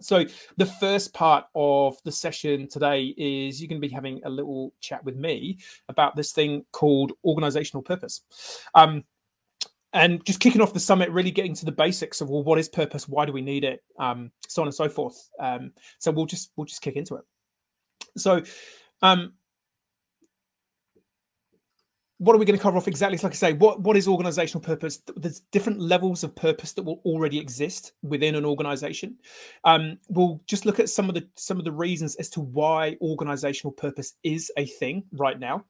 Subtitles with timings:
[0.00, 0.24] So,
[0.56, 4.72] the first part of the session today is you're going to be having a little
[4.80, 5.58] chat with me
[5.88, 8.22] about this thing called organizational purpose.
[8.74, 9.04] Um,
[9.92, 12.68] and just kicking off the summit, really getting to the basics of well, what is
[12.68, 13.08] purpose?
[13.08, 13.82] Why do we need it?
[13.98, 15.28] Um, so on and so forth.
[15.38, 17.24] Um, so we'll just we'll just kick into it.
[18.16, 18.42] So,
[19.02, 19.34] um,
[22.20, 23.14] what are we going to cover off exactly?
[23.14, 25.00] It's like I say, what what is organizational purpose?
[25.16, 29.16] There's different levels of purpose that will already exist within an organization.
[29.64, 32.98] Um, we'll just look at some of the some of the reasons as to why
[33.00, 35.64] organizational purpose is a thing right now.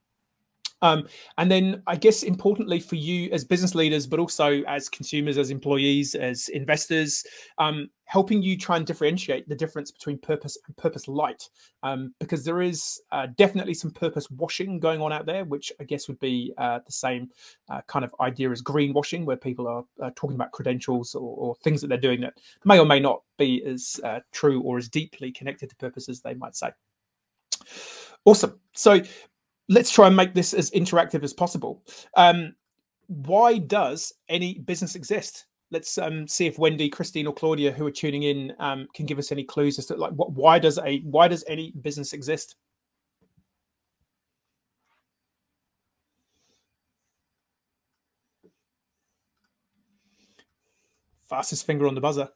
[0.82, 1.06] Um,
[1.38, 5.50] and then I guess importantly for you as business leaders, but also as consumers, as
[5.50, 7.24] employees, as investors,
[7.58, 11.48] um, helping you try and differentiate the difference between purpose and purpose light,
[11.84, 15.84] um, because there is uh, definitely some purpose washing going on out there, which I
[15.84, 17.30] guess would be uh, the same
[17.68, 21.80] uh, kind of idea as greenwashing, where people are talking about credentials or, or, things
[21.82, 22.34] that they're doing that
[22.64, 26.20] may or may not be as uh, true or as deeply connected to purpose as
[26.20, 26.70] they might say.
[28.24, 28.58] Awesome.
[28.72, 29.00] So
[29.70, 31.82] let's try and make this as interactive as possible.
[32.16, 32.54] Um,
[33.06, 35.46] why does any business exist?
[35.70, 39.18] Let's um, see if Wendy, Christine, or Claudia, who are tuning in, um, can give
[39.18, 42.56] us any clues as to like what, why does a why does any business exist?
[51.28, 52.28] Fastest finger on the buzzer.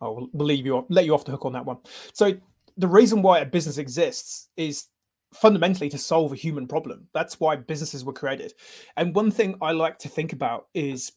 [0.00, 1.78] I'll leave you let you off the hook on that one.
[2.12, 2.34] So
[2.76, 4.86] the reason why a business exists is
[5.34, 7.08] fundamentally to solve a human problem.
[7.12, 8.54] That's why businesses were created.
[8.96, 11.12] And one thing I like to think about is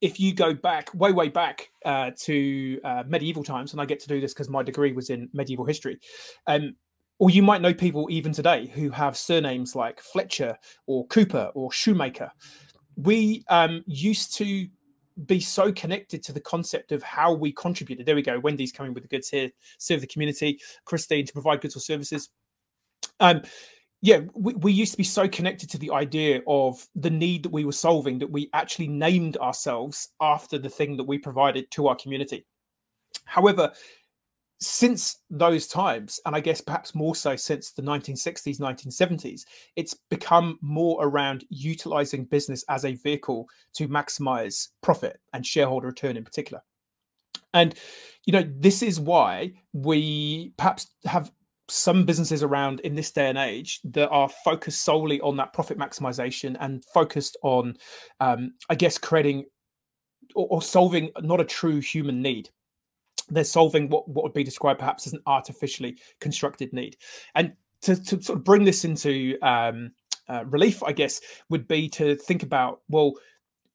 [0.00, 4.00] if you go back way way back uh, to uh, medieval times, and I get
[4.00, 5.98] to do this because my degree was in medieval history.
[6.46, 6.76] Um,
[7.18, 11.72] or you might know people even today who have surnames like Fletcher or Cooper or
[11.72, 12.30] Shoemaker.
[12.96, 14.68] We um, used to
[15.24, 18.04] be so connected to the concept of how we contributed.
[18.04, 18.38] There we go.
[18.38, 19.50] Wendy's coming with the goods here.
[19.78, 20.60] Serve the community.
[20.84, 22.28] Christine to provide goods or services.
[23.20, 23.40] Um,
[24.02, 27.52] yeah, we, we used to be so connected to the idea of the need that
[27.52, 31.88] we were solving that we actually named ourselves after the thing that we provided to
[31.88, 32.44] our community.
[33.24, 33.72] However,
[34.58, 39.42] since those times, and I guess perhaps more so since the 1960s, 1970s,
[39.76, 46.16] it's become more around utilizing business as a vehicle to maximize profit and shareholder return
[46.16, 46.62] in particular.
[47.52, 47.74] And,
[48.24, 51.30] you know, this is why we perhaps have
[51.68, 55.78] some businesses around in this day and age that are focused solely on that profit
[55.78, 57.76] maximization and focused on,
[58.20, 59.46] um, I guess, creating
[60.34, 62.50] or, or solving not a true human need
[63.28, 66.96] they're solving what, what would be described perhaps as an artificially constructed need.
[67.34, 69.92] And to, to sort of bring this into um,
[70.28, 73.14] uh, relief, I guess, would be to think about, well,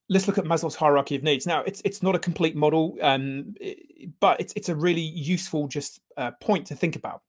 [0.09, 1.47] let's look at Maslow's hierarchy of needs.
[1.47, 3.55] Now, it's it's not a complete model, um,
[4.19, 7.21] but it's it's a really useful just uh, point to think about.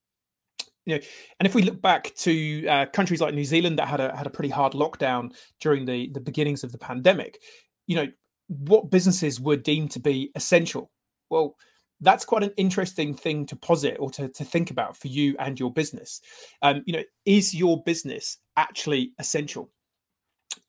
[0.84, 1.00] You know,
[1.38, 4.26] and if we look back to uh, countries like New Zealand that had a had
[4.26, 7.38] a pretty hard lockdown during the the beginnings of the pandemic,
[7.86, 8.08] you know,
[8.48, 10.90] what businesses were deemed to be essential?
[11.30, 11.54] Well,
[12.02, 15.58] that's quite an interesting thing to posit or to, to think about for you and
[15.58, 16.20] your business.
[16.60, 19.70] Um, you know, is your business actually essential?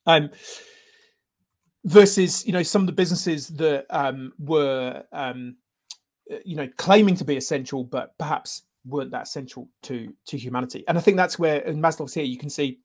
[0.05, 0.29] Um,
[1.85, 5.57] versus, you know, some of the businesses that um, were, um,
[6.31, 10.83] uh, you know, claiming to be essential, but perhaps weren't that essential to to humanity.
[10.87, 12.79] And I think that's where in Maslow's here you can see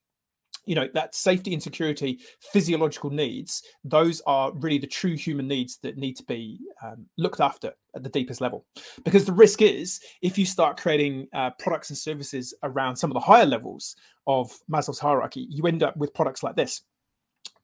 [0.68, 2.20] you know that safety and security
[2.52, 7.40] physiological needs those are really the true human needs that need to be um, looked
[7.40, 8.66] after at the deepest level.
[9.02, 13.14] Because the risk is if you start creating uh, products and services around some of
[13.14, 13.96] the higher levels
[14.26, 16.82] of maslow's hierarchy you end up with products like this.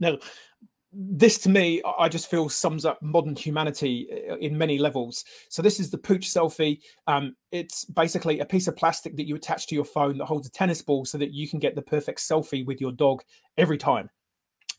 [0.01, 0.17] Now
[0.97, 5.25] this to me, I just feel sums up modern humanity uh, in many levels.
[5.49, 6.81] So this is the pooch selfie.
[7.07, 10.47] Um, it's basically a piece of plastic that you attach to your phone that holds
[10.47, 13.23] a tennis ball so that you can get the perfect selfie with your dog
[13.59, 14.09] every time.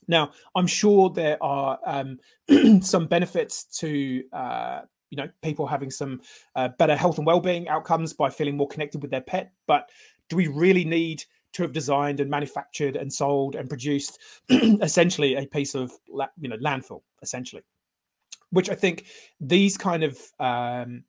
[0.08, 2.18] Now, I'm sure there are um,
[2.80, 4.80] some benefits to uh,
[5.10, 6.20] you know people having some
[6.54, 9.90] uh, better health and well-being outcomes by feeling more connected with their pet, but
[10.28, 11.24] do we really need
[11.56, 14.18] to have designed and manufactured and sold and produced
[14.50, 15.92] essentially a piece of
[16.38, 17.62] you know landfill essentially
[18.50, 19.06] which i think
[19.40, 21.02] these kind of um,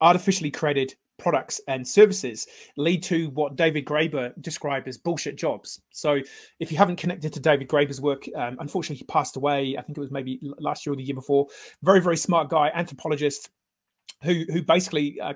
[0.00, 2.46] artificially created products and services
[2.76, 5.80] lead to what David Graeber described as bullshit jobs.
[5.90, 6.20] So,
[6.58, 9.76] if you haven't connected to David Graeber's work, um, unfortunately, he passed away.
[9.78, 11.46] I think it was maybe last year or the year before.
[11.82, 13.50] Very, very smart guy, anthropologist,
[14.22, 15.34] who who basically uh,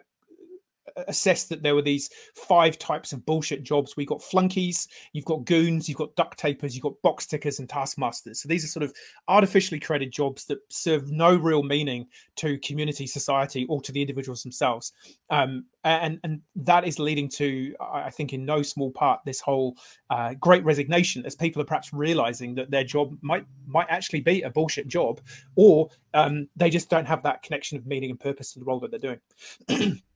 [1.08, 3.96] assessed that there were these five types of bullshit jobs.
[3.96, 7.69] We got flunkies, you've got goons, you've got duct tapers, you've got box tickers, and
[7.69, 8.41] taskmasters.
[8.41, 8.94] So these are sort of
[9.29, 12.06] artificially created jobs that serve no real meaning
[12.37, 14.93] to community, society, or to the individuals themselves.
[15.31, 19.76] Um, and and that is leading to, I think, in no small part, this whole
[20.11, 24.43] uh, great resignation as people are perhaps realizing that their job might might actually be
[24.43, 25.20] a bullshit job,
[25.56, 28.81] or um, they just don't have that connection of meaning and purpose to the role
[28.81, 29.17] that they're
[29.69, 30.00] doing.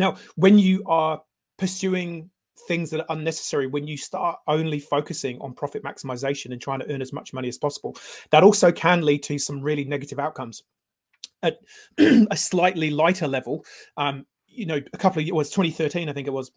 [0.00, 1.22] now, when you are
[1.58, 2.30] pursuing
[2.66, 6.92] things that are unnecessary when you start only focusing on profit maximization and trying to
[6.92, 7.96] earn as much money as possible
[8.30, 10.62] that also can lead to some really negative outcomes.
[11.42, 11.58] At
[11.98, 13.64] a slightly lighter level
[13.96, 16.50] um, you know a couple of years was 2013 i think it was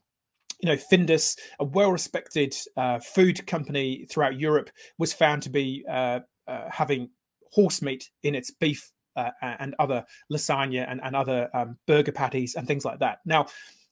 [0.64, 6.22] you know, Findus, a well-respected uh, food company throughout Europe, was found to be uh,
[6.48, 7.10] uh, having
[7.52, 12.56] horse meat in its beef uh, and other lasagna and, and other um, burger patties
[12.56, 13.20] and things like that.
[13.26, 13.48] Now,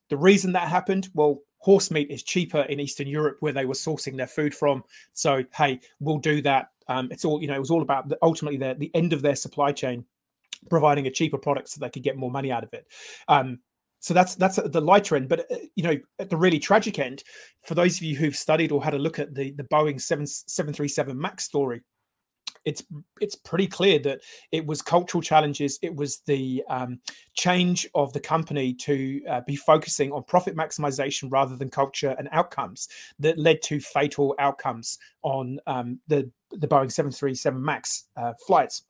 [0.10, 3.74] the reason that happened, well, horse meat is cheaper in Eastern Europe where they were
[3.74, 4.84] sourcing their food from.
[5.14, 6.70] So, hey, we'll do that.
[6.88, 9.22] Um, it's all, you know, it was all about the, ultimately the, the end of
[9.22, 10.04] their supply chain
[10.70, 12.88] providing a cheaper product so they could get more money out of it.
[13.28, 13.60] Um,
[14.02, 17.24] so that's that's the lighter end but uh, you know at the really tragic end
[17.62, 20.26] for those of you who've studied or had a look at the the boeing 7,
[20.26, 21.82] 737 max story
[22.66, 22.84] it's
[23.20, 24.22] it's pretty clear that
[24.52, 27.00] it was cultural challenges it was the um,
[27.34, 32.30] change of the company to uh, be focusing on profit maximization rather than culture and
[32.32, 32.88] outcomes
[33.20, 38.84] that led to fatal outcomes on um, the the boeing 737 max uh, flights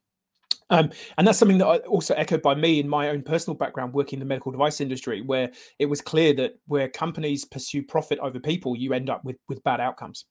[0.71, 3.93] um, and that's something that I also echoed by me in my own personal background
[3.93, 8.19] working in the medical device industry, where it was clear that where companies pursue profit
[8.19, 10.25] over people, you end up with, with bad outcomes.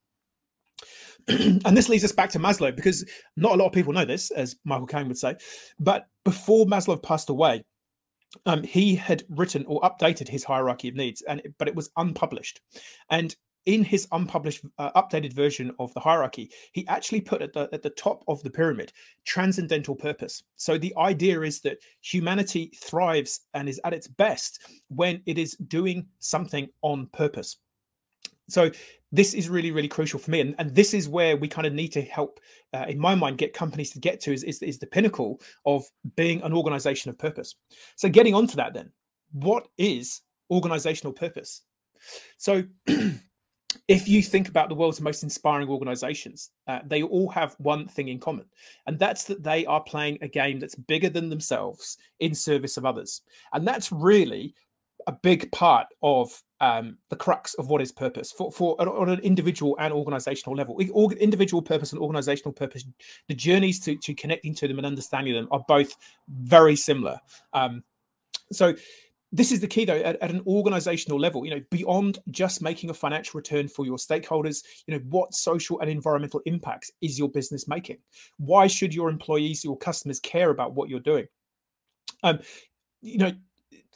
[1.28, 3.04] and this leads us back to Maslow because
[3.36, 5.36] not a lot of people know this, as Michael Caine would say.
[5.78, 7.64] But before Maslow passed away,
[8.46, 12.60] um, he had written or updated his hierarchy of needs, and but it was unpublished.
[13.10, 13.34] And
[13.66, 17.82] in his unpublished uh, updated version of the hierarchy he actually put at the at
[17.82, 18.92] the top of the pyramid
[19.26, 25.20] transcendental purpose so the idea is that humanity thrives and is at its best when
[25.26, 27.58] it is doing something on purpose
[28.48, 28.70] so
[29.12, 31.72] this is really really crucial for me and, and this is where we kind of
[31.72, 32.40] need to help
[32.74, 35.84] uh, in my mind get companies to get to is, is, is the pinnacle of
[36.16, 37.54] being an organization of purpose
[37.96, 38.90] so getting onto that then
[39.32, 41.62] what is organizational purpose
[42.36, 42.62] so
[43.88, 48.08] if you think about the world's most inspiring organizations, uh, they all have one thing
[48.08, 48.46] in common,
[48.86, 52.86] and that's that they are playing a game that's bigger than themselves in service of
[52.86, 53.22] others.
[53.52, 54.54] And that's really
[55.06, 59.20] a big part of um, the crux of what is purpose for, for on an
[59.20, 60.78] individual and organizational level.
[60.78, 62.84] Individual purpose and organizational purpose,
[63.28, 65.96] the journeys to, to connecting to them and understanding them are both
[66.28, 67.18] very similar.
[67.52, 67.82] Um,
[68.52, 68.74] so
[69.32, 72.90] this is the key though at, at, an organizational level you know beyond just making
[72.90, 77.28] a financial return for your stakeholders you know what social and environmental impacts is your
[77.28, 77.98] business making
[78.38, 81.26] why should your employees your customers care about what you're doing
[82.24, 82.40] um
[83.02, 83.32] you know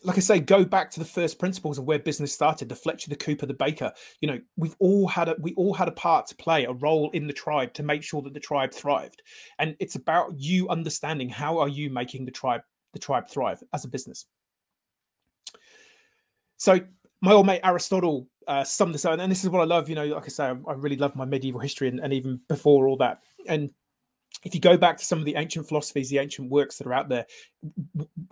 [0.04, 3.08] like I say, go back to the first principles of where business started, the Fletcher,
[3.08, 3.90] the Cooper, the Baker.
[4.20, 7.10] You know, we've all had a we all had a part to play, a role
[7.12, 9.22] in the tribe to make sure that the tribe thrived.
[9.58, 12.60] And it's about you understanding how are you making the tribe
[12.92, 14.26] the tribe thrive as a business.
[16.58, 16.80] So
[17.22, 19.88] my old mate Aristotle uh, summed this up, and this is what I love.
[19.88, 22.40] You know, like I say, I, I really love my medieval history, and, and, even
[22.48, 23.20] before all that.
[23.46, 23.70] And
[24.42, 26.92] if you go back to some of the ancient philosophies, the ancient works that are
[26.92, 27.26] out there,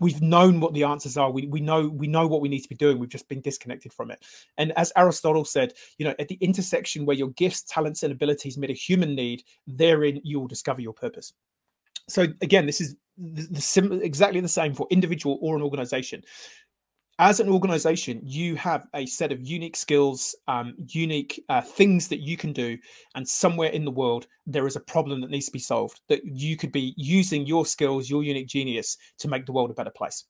[0.00, 1.30] we've known what the answers are.
[1.30, 2.98] We we know we know what we need to be doing.
[2.98, 4.24] We've just been disconnected from it.
[4.58, 8.58] And as Aristotle said, you know, at the intersection where your gifts, talents, and abilities
[8.58, 11.32] meet a human need, therein you will discover your purpose.
[12.08, 16.22] So again, this is the, the sim- exactly the same for individual or an organization
[17.18, 22.20] as an organization, you have a set of unique skills, um, unique uh, things that
[22.20, 22.78] you can do.
[23.14, 26.24] And somewhere in the world, there is a problem that needs to be solved that
[26.24, 29.90] you could be using your skills, your unique genius to make the world a better
[29.90, 30.24] place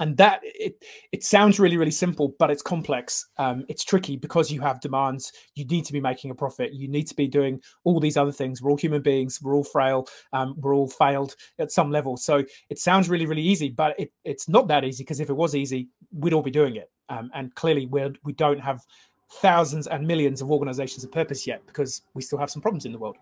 [0.00, 0.82] and that it
[1.12, 3.26] it sounds really really simple but it's complex.
[3.38, 5.32] Um, it's tricky because you have demands.
[5.54, 6.72] You need to be making a profit.
[6.72, 8.60] You need to be doing all these other things.
[8.60, 9.40] We're all human beings.
[9.42, 10.08] We're all frail.
[10.32, 12.16] Um, we're all failed at some level.
[12.16, 15.34] So it sounds really really easy but it, it's not that easy because if it
[15.34, 16.90] was easy we'd all be doing it.
[17.08, 18.82] Um, and clearly we're we don't have
[19.30, 22.92] thousands and millions of organizations of purpose yet because we still have some problems in
[22.92, 23.16] the world.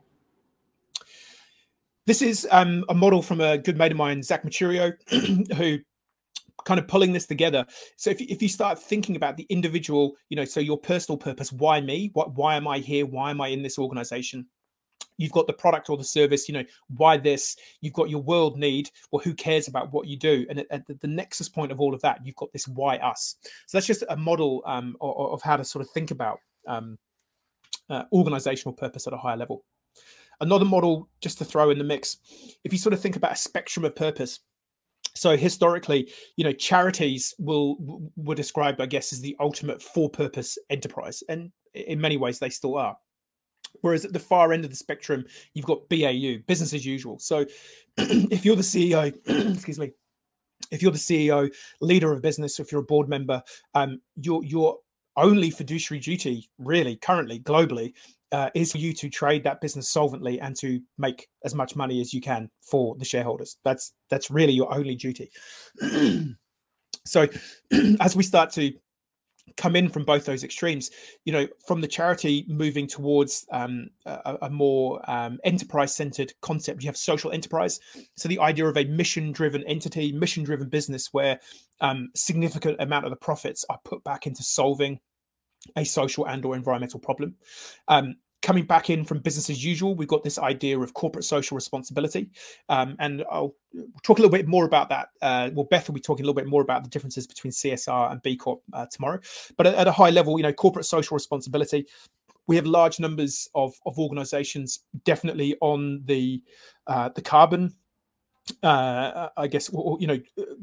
[2.05, 4.93] This is um, a model from a good mate of mine, Zach Maturio,
[5.57, 5.79] who
[6.65, 7.67] kind of pulling this together.
[7.97, 11.53] So if, if you start thinking about the individual, you know, so your personal purpose,
[11.53, 12.11] why me?
[12.15, 13.07] What why am I here?
[13.07, 14.47] Why am I in this organization?
[15.19, 16.65] you've got the product or the service you know
[16.97, 20.59] why this you've got your world need well who cares about what you do and
[20.59, 23.77] at, at the nexus point of all of that you've got this why us so
[23.77, 26.99] that's just a model um, of, of, how to sort of think about um,
[27.91, 29.65] uh, organizational purpose at a higher level
[30.41, 32.19] another model just to throw in the mix
[32.65, 34.41] if you sort of think about a spectrum of purpose
[35.15, 40.57] so historically you know charities will were described i guess as the ultimate for purpose
[40.71, 42.97] enterprise and in many ways they still are
[43.81, 47.19] Whereas at the far end of the spectrum, you've got BAU, business as usual.
[47.19, 47.47] So
[47.97, 49.15] if you're the CEO,
[49.55, 49.93] excuse me,
[50.71, 53.43] if you're the CEO, leader of business, if you're a board member,
[53.75, 54.79] um, your your
[55.17, 57.93] only fiduciary duty, really, currently, globally,
[58.33, 62.01] uh, is for you to trade that business solvently and to make as much money
[62.01, 63.59] as you can for the shareholders.
[63.65, 65.31] That's that's really your only duty.
[67.05, 67.27] so,
[68.01, 68.73] as we start to
[69.57, 70.91] come in from both those extremes
[71.25, 76.83] you know from the charity moving towards um, a, a, more um, enterprise centered concept
[76.83, 77.81] you have social enterprise
[78.17, 81.39] so the idea of a mission driven entity mission driven business where
[81.81, 84.99] um, significant amount of the profits are put back into solving
[85.77, 87.35] a social and or environmental problem
[87.89, 91.55] um, coming back in from business as usual, we've got this idea of corporate social
[91.55, 92.29] responsibility.
[92.69, 93.55] Um, and I'll
[94.03, 95.09] talk a little bit more about that.
[95.23, 98.11] Uh, well, Beth will be talking a little bit more about the differences between CSR
[98.11, 99.21] and B Corp uh, tomorrow.
[99.57, 101.87] But at, at, a high level, you know, corporate social responsibility,
[102.49, 106.43] we have large numbers of, of organizations definitely on the
[106.89, 107.73] uh, the carbon
[108.63, 110.19] uh, I guess you know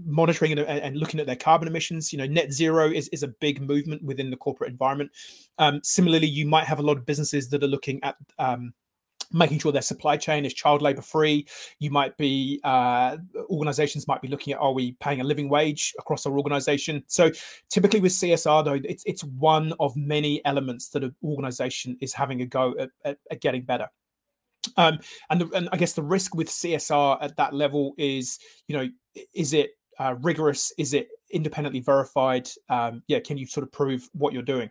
[0.05, 2.11] monitoring and, and, looking at their carbon emissions.
[2.11, 5.11] You know, net zero is is a big movement within the corporate environment.
[5.57, 8.73] Um, similarly, you might have a lot of businesses that are looking at um,
[9.31, 11.47] making sure their supply chain is child labor free.
[11.79, 13.17] You might be uh,
[13.49, 17.03] organizations might be looking at are we paying a living wage across our organization?
[17.07, 17.31] So
[17.69, 22.41] typically with CSR though, it's it's one of many elements that an organization is having
[22.41, 23.87] a go at, at, at getting better.
[24.77, 24.99] Um,
[25.29, 28.87] and, the, and I guess the risk with CSR at that level is, you know,
[29.33, 30.71] is it uh, rigorous?
[30.77, 32.49] Is it independently verified?
[32.69, 34.69] Um, yeah, can you sort of prove what you're doing?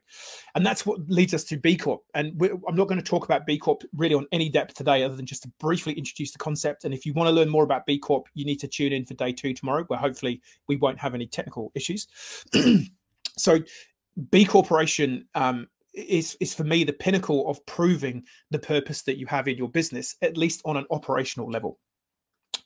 [0.55, 2.03] And that's what leads us to B Corp.
[2.15, 5.17] And I'm not going to talk about B Corp really on any depth today, other
[5.17, 6.85] than just to briefly introduce the concept.
[6.85, 9.05] And if you want to learn more about B Corp, you need to tune in
[9.05, 12.09] for day two tomorrow, where hopefully we won't have any technical issues.
[13.37, 13.59] so,
[14.31, 19.27] B Corporation um, is is for me the pinnacle of proving the purpose that you
[19.27, 21.79] have in your business, at least on an operational level.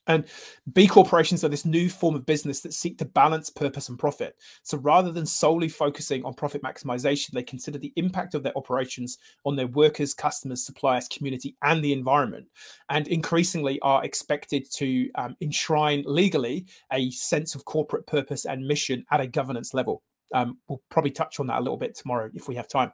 [0.09, 0.25] And
[0.73, 4.35] B corporations are this new form of business that seek to balance purpose and profit.
[4.65, 9.19] So rather than solely focusing on profit maximization, they consider the impact of their operations
[9.45, 12.47] on their workers, customers, suppliers, community, and the environment.
[12.89, 19.05] And increasingly are expected to um, enshrine legally a sense of corporate purpose and mission
[19.12, 20.03] at a governance level.
[20.35, 22.93] Um, we'll probably touch on that a little bit tomorrow if we have time.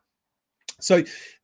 [0.80, 1.02] So,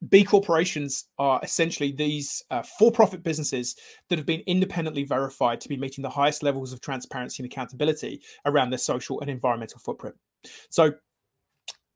[0.08, 3.76] B corporations are essentially these uh, for profit businesses
[4.08, 8.22] that have been independently verified to be meeting the highest levels of transparency and accountability
[8.46, 10.16] around their social and environmental footprint.
[10.70, 10.92] So,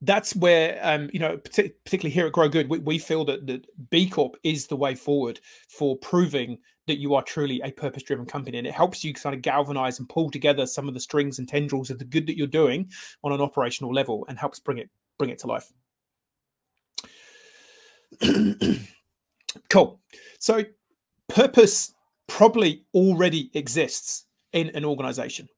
[0.03, 3.67] that's where, um, you know, particularly here at Grow Good, we, we feel that, that
[3.91, 8.25] B Corp is the way forward for proving that you are truly a purpose driven
[8.25, 8.59] company.
[8.59, 11.49] And it helps you kind of galvanize and pull together some of the strings and
[11.49, 12.91] tendrils of the good that you're doing
[13.25, 15.73] on an operational level and helps bring it bring it to life.
[19.71, 20.01] cool.
[20.39, 20.65] So,
[21.29, 21.93] purpose
[22.27, 25.49] probably already exists in an organization.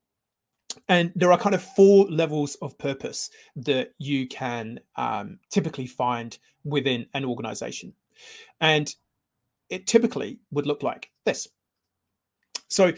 [0.87, 6.37] And there are kind of four levels of purpose that you can um, typically find
[6.63, 7.93] within an organization.
[8.61, 8.93] And
[9.69, 11.47] it typically would look like this.
[12.67, 12.93] So,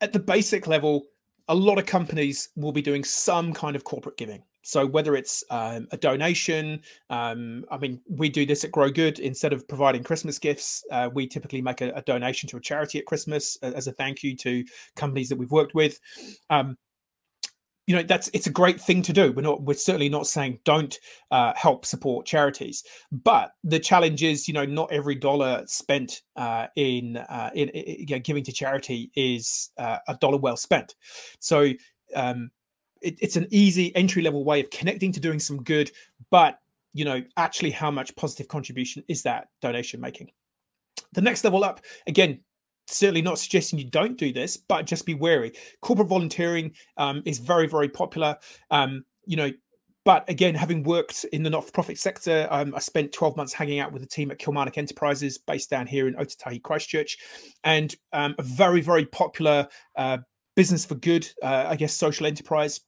[0.00, 1.04] at the basic level,
[1.48, 4.42] a lot of companies will be doing some kind of corporate giving.
[4.62, 9.18] So whether it's um, a donation, um, I mean, we do this at Grow Good.
[9.18, 12.98] Instead of providing Christmas gifts, uh, we typically make a, a, donation to a charity
[12.98, 14.64] at Christmas as a thank you to
[14.96, 15.98] companies that we've worked with.
[16.50, 16.76] Um,
[17.86, 20.58] you know that's it's a great thing to do we're not we're certainly not saying
[20.64, 20.98] don't
[21.30, 26.68] uh, help support charities but the challenge is you know not every dollar spent uh,
[26.76, 30.94] in, uh, in, in you know, giving to charity is uh, a dollar well spent
[31.40, 31.70] so
[32.14, 32.50] um,
[33.02, 35.90] it, it's an easy entry level way of connecting to doing some good
[36.30, 36.58] but
[36.92, 40.30] you know actually how much positive contribution is that donation making?
[41.12, 42.40] The next level up again
[42.88, 45.52] certainly not suggesting you don't do this but just be wary.
[45.80, 48.36] Corporate volunteering um, is very very popular
[48.70, 49.50] um, you know
[50.04, 53.92] but again, having worked in the not-for-profit sector, um, I spent 12 months hanging out
[53.92, 57.18] with a team at Kilmarnock Enterprises, based down here in Ōtautahi, Christchurch,
[57.62, 60.18] and um, a very, very popular uh,
[60.56, 62.80] business for good, uh, I guess, social enterprise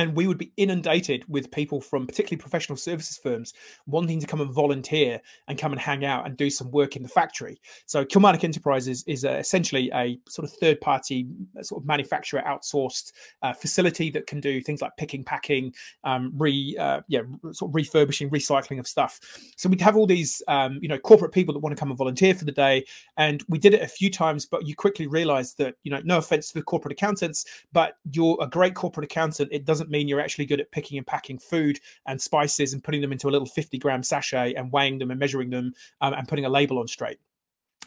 [0.00, 3.52] and we would be inundated with people from particularly professional services firms
[3.86, 7.02] wanting to come and volunteer and come and hang out and do some work in
[7.02, 7.60] the factory.
[7.84, 11.26] So Kilmarnock Enterprises is a, essentially a sort of third party
[11.60, 16.76] sort of manufacturer outsourced uh, facility that can do things like picking, packing, um, re
[16.78, 17.20] uh, yeah
[17.52, 19.20] sort of refurbishing, recycling of stuff.
[19.56, 21.98] So we'd have all these um, you know corporate people that want to come and
[21.98, 22.86] volunteer for the day,
[23.18, 26.18] and we did it a few times, but you quickly realised that you know no
[26.18, 29.50] offense to the corporate accountants, but you're a great corporate accountant.
[29.52, 33.00] It doesn't mean you're actually good at picking and packing food and spices and putting
[33.00, 36.28] them into a little 50 gram sachet and weighing them and measuring them um, and
[36.28, 37.18] putting a label on straight.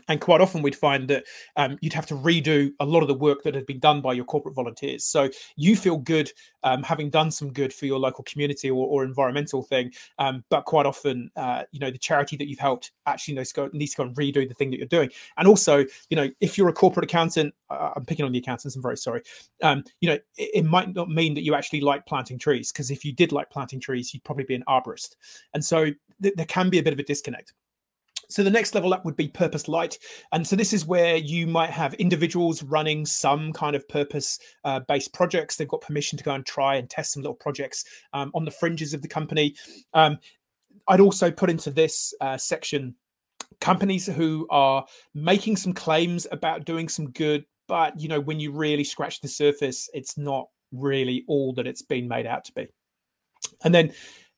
[0.08, 1.24] And quite often we'd find that
[1.56, 4.14] um, you'd have to redo a lot of the work that had been done by
[4.14, 5.06] your corporate volunteers.
[5.06, 6.32] So you feel good
[6.64, 10.66] um, having done some good for your local community or, or environmental thing, um, but
[10.66, 13.92] quite often, uh, you know, the charity that you've helped actually needs to, go, needs
[13.92, 15.10] to go and redo the thing that you're doing.
[15.38, 18.76] And also, you know, if you're a corporate accountant, uh, I'm picking on the accountants.
[18.76, 19.22] I'm very sorry.
[19.62, 22.92] Um, you know, it, it, might not mean that you actually like planting trees because
[22.92, 25.16] if you did like planting trees, you'd probably be an arborist.
[25.54, 25.86] And so
[26.22, 27.54] th- there can be a bit of a disconnect.
[28.30, 29.98] So the next level up would be purpose light.
[30.32, 34.82] And so this is where you might have individuals running some kind of purpose uh,
[34.88, 35.56] based projects.
[35.56, 38.52] They've got permission to go and try and test some little projects um, on the
[38.52, 39.56] fringes of the company.
[39.94, 40.18] Um,
[40.88, 42.96] I'd also put into this uh, section
[43.62, 48.52] companies who are making some claims about doing some good, but you know, when you
[48.52, 52.68] really scratch the surface, it's not really all that it's been made out to be.
[53.64, 53.94] And then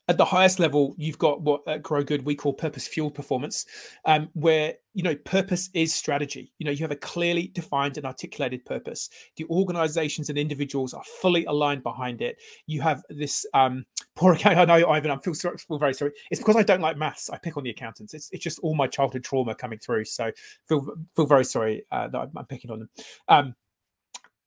[0.08, 3.66] at the highest level, you've got what at Grow Good we call purpose fueled performance,
[4.06, 6.54] um, where you know purpose is strategy.
[6.60, 9.10] You know you have a clearly defined and articulated purpose.
[9.38, 12.38] The organizations and individuals are fully aligned behind it.
[12.68, 13.86] You have this um,
[14.16, 14.58] poor account.
[14.58, 15.10] I know Ivan.
[15.10, 16.12] I feel, feel very sorry.
[16.30, 17.32] It's because I don't like maths.
[17.32, 18.14] I pick on the accountants.
[18.14, 20.06] It's it's just all my childhood trauma coming through.
[20.06, 20.32] So
[20.68, 20.86] feel
[21.16, 22.90] feel very sorry uh, that I'm, I'm, picking on them.
[23.28, 23.56] Um,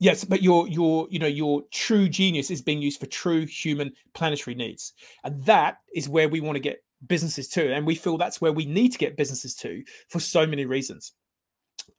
[0.00, 3.92] Yes, but your your you know your true genius is being used for true human
[4.14, 4.92] planetary needs,
[5.24, 8.52] and that is where we want to get businesses to, and we feel that's where
[8.52, 11.12] we need to get businesses to for so many reasons.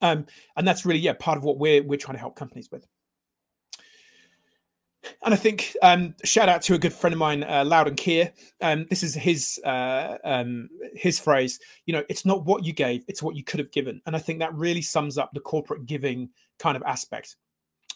[0.02, 2.88] Um, and that's really yeah part of what we're we're trying to help companies with.
[5.24, 8.32] And I think um, shout out to a good friend of mine, uh, Loudon Keir.
[8.62, 11.60] Um, this is his uh, um, his phrase.
[11.86, 14.02] You know, it's not what you gave; it's what you could have given.
[14.06, 16.30] And I think that really sums up the corporate giving
[16.60, 17.36] kind of aspect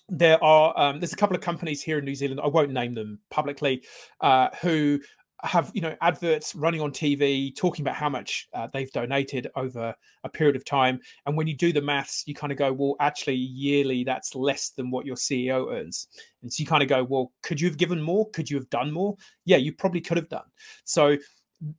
[0.10, 2.42] there are um, there's a couple of companies here in New Zealand.
[2.44, 3.84] I won't name them publicly,
[4.22, 5.00] uh, who
[5.44, 9.94] have you know adverts running on TV talking about how much uh, they've donated over
[10.24, 11.00] a period of time.
[11.26, 14.70] And when you do the maths, you kind of go, well, actually, yearly that's less
[14.70, 16.08] than what your CEO earns.
[16.42, 18.30] And so you kind of go, well, could you have given more?
[18.32, 19.16] Could you have done more?
[19.46, 20.46] Yeah, you probably could have done.
[20.86, 21.18] So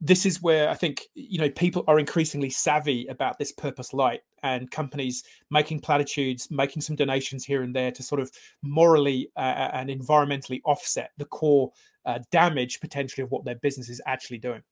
[0.01, 4.21] this is where I think you know people are increasingly savvy about this purpose light
[4.43, 8.31] and companies making platitudes, making some donations here and there to sort of
[8.63, 11.71] morally uh, uh, and environmentally offset the core
[12.07, 14.63] uh, damage potentially of what their business is actually doing.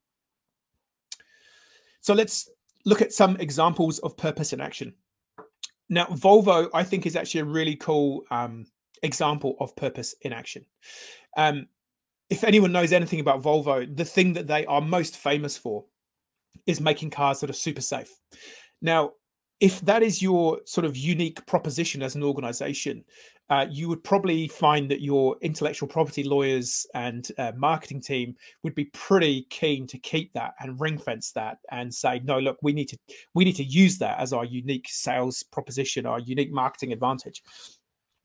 [2.00, 2.50] So let's
[2.84, 4.94] look at some examples of purpose in action.
[5.88, 8.66] Now, Volvo, I think, is actually a really cool um,
[9.02, 10.64] example of purpose in action.
[11.36, 11.66] Um,
[12.32, 15.84] if anyone knows anything about Volvo, the thing that they are most famous for
[16.66, 18.10] is making cars that are super safe.
[18.80, 19.12] Now,
[19.60, 23.04] if that is your sort of unique proposition as an organization,
[23.50, 28.74] uh, you would probably find that your intellectual property lawyers and uh, marketing team would
[28.74, 32.72] be pretty keen to keep that and ring fence that and say, no, look, we
[32.72, 32.96] need to
[33.34, 37.42] we need to use that as our unique sales proposition, our unique marketing advantage.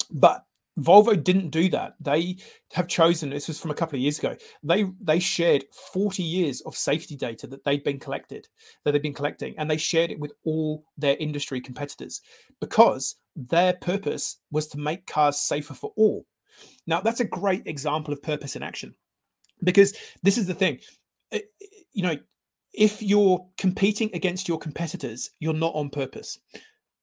[0.10, 0.46] But
[0.78, 1.96] Volvo didn't do that.
[2.00, 2.38] They
[2.74, 3.30] have chosen.
[3.30, 4.36] This was from a couple of years ago.
[4.64, 8.48] They they shared 40 years of safety data that they'd been collected,
[8.84, 12.22] that they'd been collecting, and they shared it with all their industry competitors
[12.62, 16.26] because their purpose was to make cars safer for all.
[16.86, 18.94] Now that's a great example of purpose in action,
[19.64, 20.80] because this is the thing.
[21.32, 22.18] Eh, eh, you know,
[22.74, 26.38] if you're competing against your competitors, you're not on purpose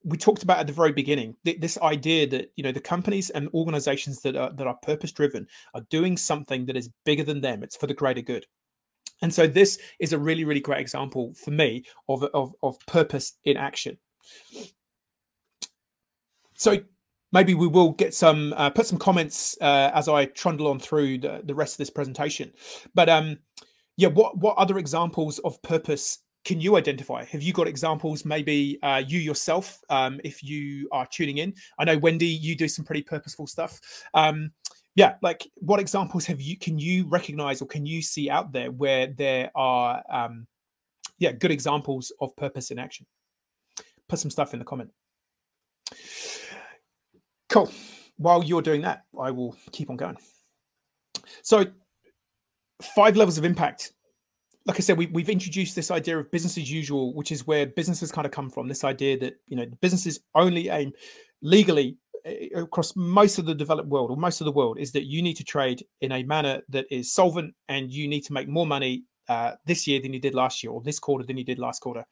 [0.05, 3.49] we talked about at the very beginning this idea that you know the companies and
[3.53, 7.63] organizations that are that are purpose driven are doing something that is bigger than them.
[7.63, 8.45] It's for the greater good.
[9.21, 13.33] And so this is a really really great example for me of of, of purpose
[13.43, 13.97] in action.
[16.53, 16.77] So
[17.31, 21.17] maybe we will get some uh, put some comments uh, as i trundle on through
[21.17, 22.53] the, the rest of this presentation.
[22.93, 23.39] But um
[23.97, 27.25] yeah what what other examples of purpose can you identify?
[27.25, 28.23] Have you got examples?
[28.23, 31.55] Maybe uh, you yourself, um, if you are tuning in.
[31.79, 33.81] I know Wendy, you do some pretty purposeful stuff.
[34.13, 34.51] Um,
[34.93, 36.57] yeah, like what examples have you?
[36.57, 40.45] Can you recognize or can you see out there where there are, um,
[41.17, 43.07] yeah, good examples of purpose in action?
[44.07, 44.91] Put some stuff in the comment.
[47.49, 47.71] Cool.
[48.17, 50.17] While you're doing that, I will keep on going.
[51.41, 51.65] So,
[52.81, 53.93] five levels of impact.
[54.65, 57.67] Like I said, we, we've introduced this idea of business as usual, which is where
[57.67, 58.67] businesses kind of come from.
[58.67, 60.91] This idea that you know businesses only aim
[61.41, 65.05] legally eh, across most of the developed world or most of the world is that
[65.05, 68.47] you need to trade in a manner that is solvent and you need to make
[68.47, 71.43] more money uh, this year than you did last year or this quarter than you
[71.43, 72.05] did last quarter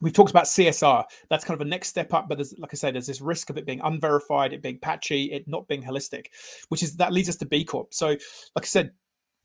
[0.00, 1.04] we've talked about CSR.
[1.30, 3.50] That's kind of a next step up, but there's, like I said, there's this risk
[3.50, 6.26] of it being unverified, it being patchy, it not being holistic,
[6.68, 7.94] which is that leads us to B Corp.
[7.94, 8.18] So, like
[8.58, 8.92] I said,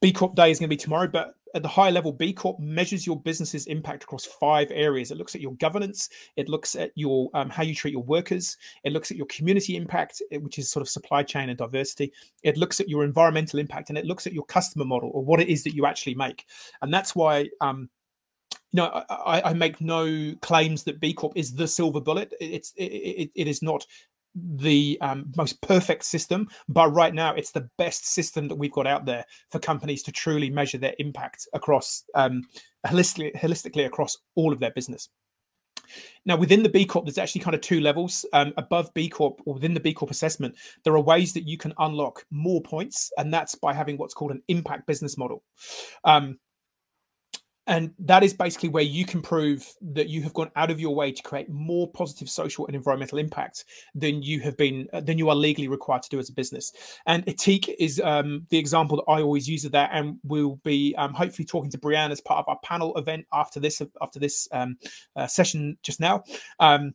[0.02, 2.60] B Corp Day is going to be tomorrow, but at the high level, B Corp
[2.60, 5.12] measures your business's impact across five areas.
[5.12, 8.58] It looks at your governance, it looks at your um, how you treat your workers,
[8.84, 12.14] it looks at your community impact, which is sort of supply chain and diversity.
[12.44, 15.40] It looks at your environmental impact, and it looks at your customer model or what
[15.40, 16.46] it is that you actually make.
[16.82, 17.90] And that's why um,
[18.72, 22.34] you know, I, I, make no claims that B Corp is the silver bullet.
[22.40, 23.86] It's it, it, it is not
[24.36, 28.88] the um, most perfect system, but right now it's the best system that we've got
[28.88, 32.44] out there for companies to truly measure their impact across um,
[32.86, 35.10] holistically, holistically across all of their business.
[36.26, 38.26] Now, within the B Corp, there's actually kind of two levels.
[38.34, 41.58] Um, above B Corp or within the B Corp assessment, there are ways that you
[41.58, 45.44] can unlock more points, and that's by having what's called an impact business model.
[46.04, 46.40] Um,
[47.68, 50.96] and that is basically where you can prove that you have gone out of your
[50.96, 55.18] way to create more positive social and environmental impact than you have been uh, than
[55.18, 56.74] you are legally required to do as a business.
[57.06, 60.96] And Ethique is um, the example that i always use of that and we'll be
[60.98, 64.48] um, hopefully talking to brianne as part of our panel event after this after this
[64.52, 64.78] um,
[65.16, 66.24] uh, session just now
[66.60, 66.94] um,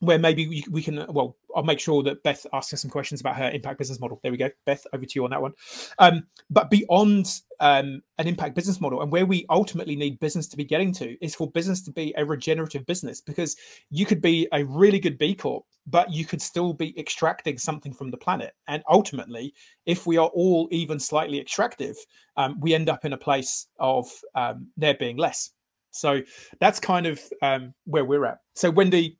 [0.00, 3.20] where maybe we, we can well i'll make sure that beth asks us some questions
[3.20, 4.20] about her impact business model.
[4.22, 4.48] There we go.
[4.64, 5.52] Beth over to you on that one.
[5.98, 10.56] Um, but beyond um, an impact business model and where we ultimately need business to
[10.56, 13.56] be getting to is for business to be a regenerative business because
[13.90, 17.92] you could be a really good b corp but you could still be extracting something
[17.92, 18.54] from the planet.
[18.68, 19.52] And ultimately
[19.86, 21.96] if we are all even slightly extractive
[22.36, 25.50] um, we end up in a place of um, there being less.
[25.90, 26.20] So
[26.60, 28.38] that's kind of um, where we're at.
[28.54, 29.18] So wendy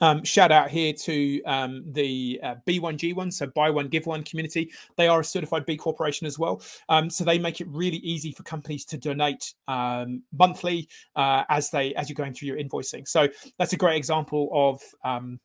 [0.00, 4.70] um, shout out here to um, the uh, B1G1, so buy one, give one community.
[4.96, 6.62] They are a certified B Corporation as well.
[6.88, 11.70] Um, so they make it really easy for companies to donate um, monthly uh, as
[11.70, 13.06] they as you're going through your invoicing.
[13.06, 13.28] So
[13.58, 15.40] that's a great example of um,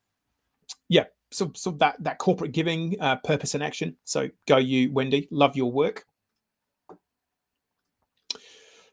[0.89, 3.95] yeah, so so that that corporate giving uh, purpose and action.
[4.03, 5.27] So go you, Wendy.
[5.31, 6.05] Love your work.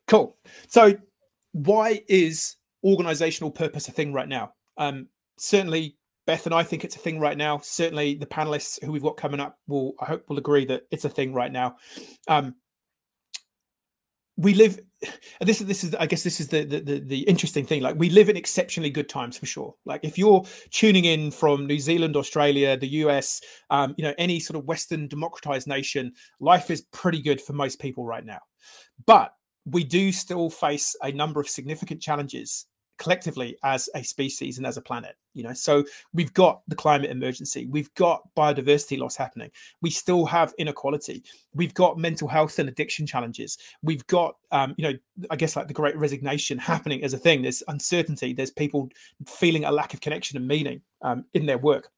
[0.07, 0.37] Cool.
[0.69, 0.95] So
[1.53, 4.53] why is organizational purpose a thing right now?
[4.77, 7.59] Um, certainly Beth and I think it's a thing right now.
[7.59, 11.05] Certainly, the panelists who we've got coming up will, I hope, will agree that it's
[11.05, 11.77] a thing right now.
[12.29, 12.55] Um,
[14.37, 14.81] we live.
[15.43, 17.83] This is this is I guess this is the, the the interesting thing.
[17.83, 19.75] Like we live in exceptionally good times for sure.
[19.85, 24.41] Like if you're tuning in from New Zealand, Australia, the US, um, you know, any
[24.41, 28.41] sort of Western democratized nation, life is pretty good for most people right now.
[29.07, 29.35] But
[29.67, 32.67] we do still face a number of significant challenges
[33.05, 35.53] collectively as a species and as a planet you know?
[35.53, 39.51] So we've got the climate emergency we've got biodiversity loss happening
[39.83, 41.23] we still have inequality
[41.55, 44.99] we've got mental health and addiction challenges we've got um, you know
[45.31, 48.89] i guess like the great resignation happening as a thing there's uncertainty there's people
[49.29, 51.91] feeling a lack of connection and meaning um, in their work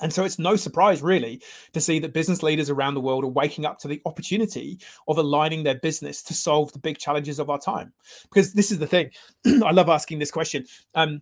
[0.00, 3.28] and so it's no surprise, really, to see that business leaders around the world are
[3.28, 7.50] waking up to the opportunity of aligning their business to solve the big challenges of
[7.50, 7.92] our time.
[8.22, 9.10] Because this is the thing,
[9.46, 10.64] I love asking this question.
[10.94, 11.20] Um,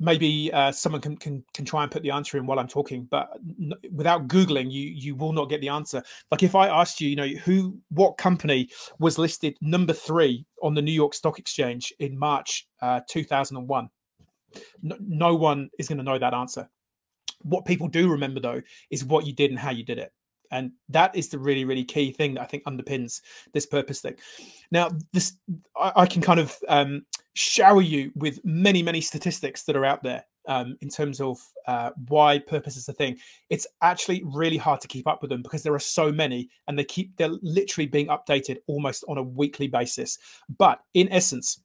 [0.00, 3.04] maybe uh, someone can, can can try and put the answer in while I'm talking,
[3.04, 6.02] but n- without googling, you you will not get the answer.
[6.32, 10.74] Like if I asked you, you know, who what company was listed number three on
[10.74, 13.88] the New York Stock Exchange in March uh, 2001,
[14.82, 16.68] no, no one is going to know that answer
[17.44, 20.12] what people do remember though is what you did and how you did it.
[20.50, 23.20] And that is the really really key thing that i think underpins
[23.52, 24.16] this purpose thing.
[24.70, 25.36] Now this
[25.76, 30.02] i, I can kind of um, shower you with many many statistics that are out
[30.02, 33.16] there um, in terms of uh, why purpose is a thing.
[33.50, 36.78] It's actually really hard to keep up with them because there are so many and
[36.78, 40.18] they keep they're literally being updated almost on a weekly basis.
[40.58, 41.60] But in essence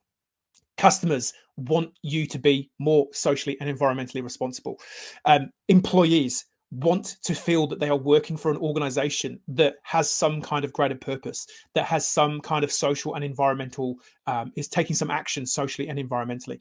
[0.77, 4.79] customers want you to be more socially and environmentally responsible.
[5.25, 10.41] Um, employees want to feel that they are working for an organization that has some
[10.41, 13.95] kind of greater purpose, that has some kind of social and environmental,
[14.27, 16.59] um, is taking some action socially and environmentally.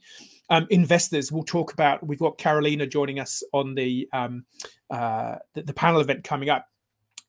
[0.48, 4.44] Um, investors will talk about, we've got Carolina joining us on the, um,
[4.90, 6.66] uh, the, the panel event coming up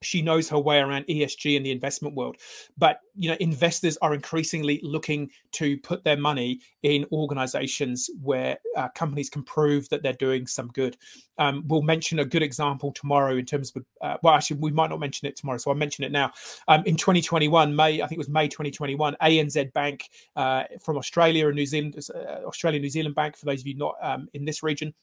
[0.02, 2.38] she knows her way around ESG in the investment world.
[2.78, 8.90] But you know, investors are increasingly looking to put their money in organizations where uh,
[8.90, 10.98] companies can prove that they're doing some good.
[11.40, 14.90] Um, we'll mention a good example tomorrow in terms of, uh, well, actually, we might
[14.90, 16.32] not mention it tomorrow, so I'll mention it now.
[16.68, 21.48] Um, in 2021, May, I think it was May 2021, ANZ Bank uh, from Australia
[21.48, 24.46] and New Zealand, uh, Australia New Zealand Bank, for those of you not um, in
[24.46, 24.94] this region,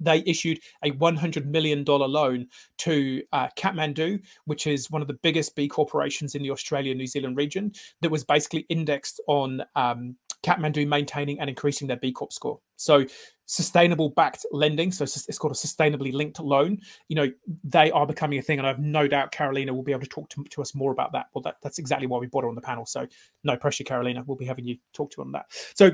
[0.00, 2.46] they issued a $100 million loan
[2.78, 7.06] to uh, Kathmandu, which is one of the biggest B corporations in the Australia New
[7.06, 12.32] Zealand region, that was basically indexed on um, Kathmandu maintaining and increasing their B Corp
[12.32, 12.60] score.
[12.76, 13.04] So,
[13.46, 16.78] sustainable backed lending, so it's called a sustainably linked loan.
[17.08, 17.32] You know,
[17.64, 20.08] they are becoming a thing, and I have no doubt Carolina will be able to
[20.08, 21.26] talk to, to us more about that.
[21.34, 22.86] Well, that, that's exactly why we brought her on the panel.
[22.86, 23.06] So,
[23.44, 24.22] no pressure, Carolina.
[24.26, 25.46] We'll be having you talk to on that.
[25.74, 25.92] So,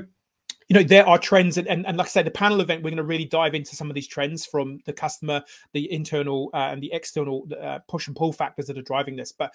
[0.69, 2.89] you know there are trends and, and, and, like i said the panel event we're
[2.89, 6.69] going to really dive into some of these trends from the customer the internal uh,
[6.71, 9.31] and the external uh, push and pull factors that are driving this.
[9.31, 9.53] But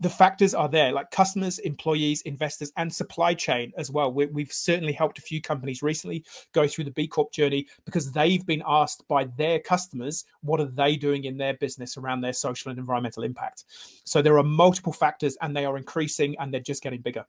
[0.00, 4.12] the factors are there like customers employees investors and supply chain as well.
[4.12, 8.12] We, we've certainly helped a few companies recently go through the b corp journey because
[8.12, 12.34] they've been asked by their customers what are they doing in their business around their
[12.34, 13.64] social and environmental impact?
[14.04, 17.24] So there are multiple factors and they are increasing and they're just getting bigger.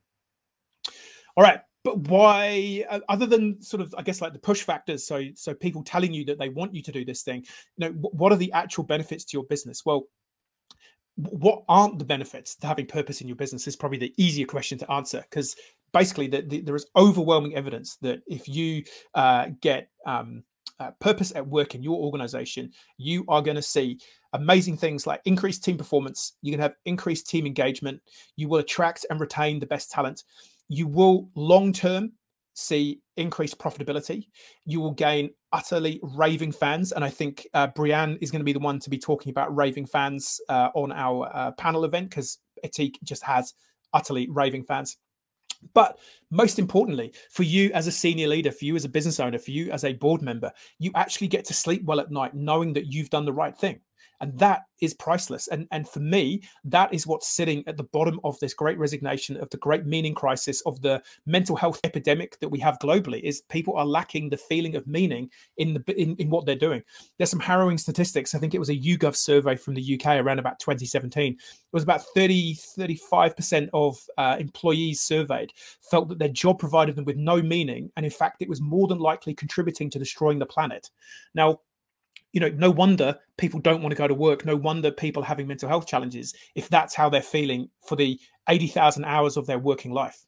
[1.35, 5.05] All right but why uh, other than sort of i guess like the push factors
[5.05, 7.43] so so people telling you that they want you to do this thing
[7.77, 9.83] you know what are the actual benefits to your business?
[9.85, 10.03] Well
[11.15, 14.79] what aren't the benefits to having purpose in your business is probably the easier question
[14.79, 15.55] to answer because
[15.91, 20.43] basically the, the, there is overwhelming evidence that if you uh, get um,
[20.79, 23.99] uh, purpose at work in your organization you are going to see
[24.33, 28.01] amazing things like increased team performance you can have increased team engagement
[28.35, 30.23] you will attract and retain the best talent
[30.73, 32.13] you will long term
[32.55, 34.27] see increased profitability.
[34.65, 36.91] You will gain utterly raving fans.
[36.91, 39.55] And I think uh, Brianne is going to be the one to be talking about
[39.55, 43.53] raving fans uh, on our uh, panel event because Ethique just has
[43.93, 44.97] utterly raving fans.
[45.73, 45.97] But
[46.29, 49.51] most importantly, for you as a senior leader, for you as a business owner, for
[49.51, 52.91] you as a board member, you actually get to sleep well at night knowing that
[52.91, 53.79] you've done the right thing
[54.23, 55.49] and that is priceless.
[55.49, 59.35] And and for me that is what's sitting at the bottom of this great resignation
[59.35, 63.41] of the great meaning crisis of the mental health epidemic that we have globally is
[63.49, 66.81] people are lacking the feeling of meaning in the in, in what they're doing.
[67.17, 68.33] There's some harrowing statistics.
[68.33, 71.37] I think it was a yougov survey from the uk around about 2017 it
[71.73, 77.17] was about 30 35% of uh, employees surveyed felt that their job provided them with
[77.17, 80.89] no meaning and in fact it was more than likely contributing to destroying the planet.
[81.35, 81.59] Now
[82.33, 84.45] you know, no wonder people don't want to go to work.
[84.45, 88.19] No wonder people are having mental health challenges if that's how they're feeling for the
[88.49, 90.25] 80,000 hours of their working life.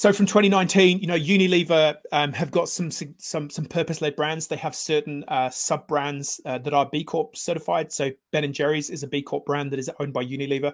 [0.00, 4.46] So from 2019, you know, Unilever um, have got some some some purpose-led brands.
[4.46, 7.92] They have certain uh, sub brands uh, that are B Corp certified.
[7.92, 10.72] So Ben and Jerry's is a B Corp brand that is owned by Unilever.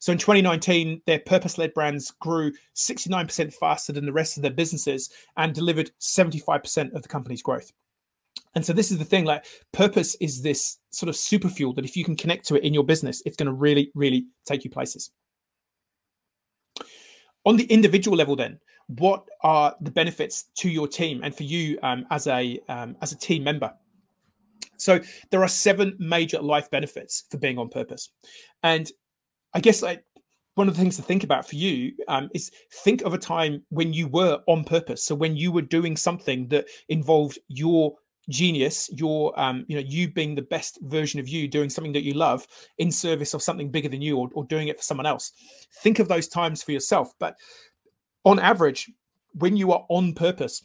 [0.00, 5.08] So in 2019, their purpose-led brands grew 69% faster than the rest of their businesses
[5.36, 7.70] and delivered 75% of the company's growth.
[8.54, 11.84] And so this is the thing like purpose is this sort of super fuel that
[11.84, 14.64] if you can connect to it in your business, it's going to really, really take
[14.64, 15.10] you places.
[17.44, 21.78] On the individual level, then, what are the benefits to your team and for you
[21.82, 23.72] um, as a um, as a team member?
[24.76, 28.10] So there are seven major life benefits for being on purpose,
[28.62, 28.90] and
[29.52, 30.04] I guess like
[30.54, 33.62] one of the things to think about for you um, is think of a time
[33.70, 35.04] when you were on purpose.
[35.04, 37.94] So when you were doing something that involved your
[38.28, 42.04] genius your um you know you being the best version of you doing something that
[42.04, 42.46] you love
[42.78, 45.32] in service of something bigger than you or, or doing it for someone else
[45.82, 47.36] think of those times for yourself but
[48.24, 48.90] on average
[49.34, 50.62] when you are on purpose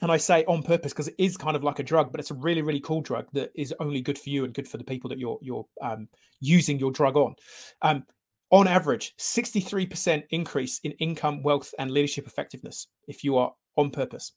[0.00, 2.30] and I say on purpose because it is kind of like a drug, but it's
[2.30, 4.84] a really, really cool drug that is only good for you and good for the
[4.84, 6.08] people that you're you're um,
[6.40, 7.34] using your drug on.
[7.82, 8.04] Um,
[8.50, 14.32] on average, 63% increase in income, wealth, and leadership effectiveness if you are on purpose.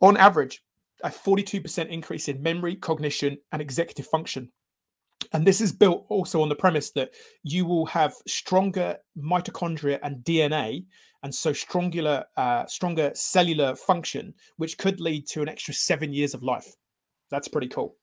[0.00, 0.64] On average,
[1.04, 4.50] a 42% increase in memory, cognition, and executive function.
[5.32, 7.10] And this is built also on the premise that
[7.42, 10.86] you will have stronger mitochondria and DNA,
[11.22, 16.34] and so stronger, uh, stronger cellular function, which could lead to an extra seven years
[16.34, 16.66] of life.
[17.30, 17.96] That's pretty cool.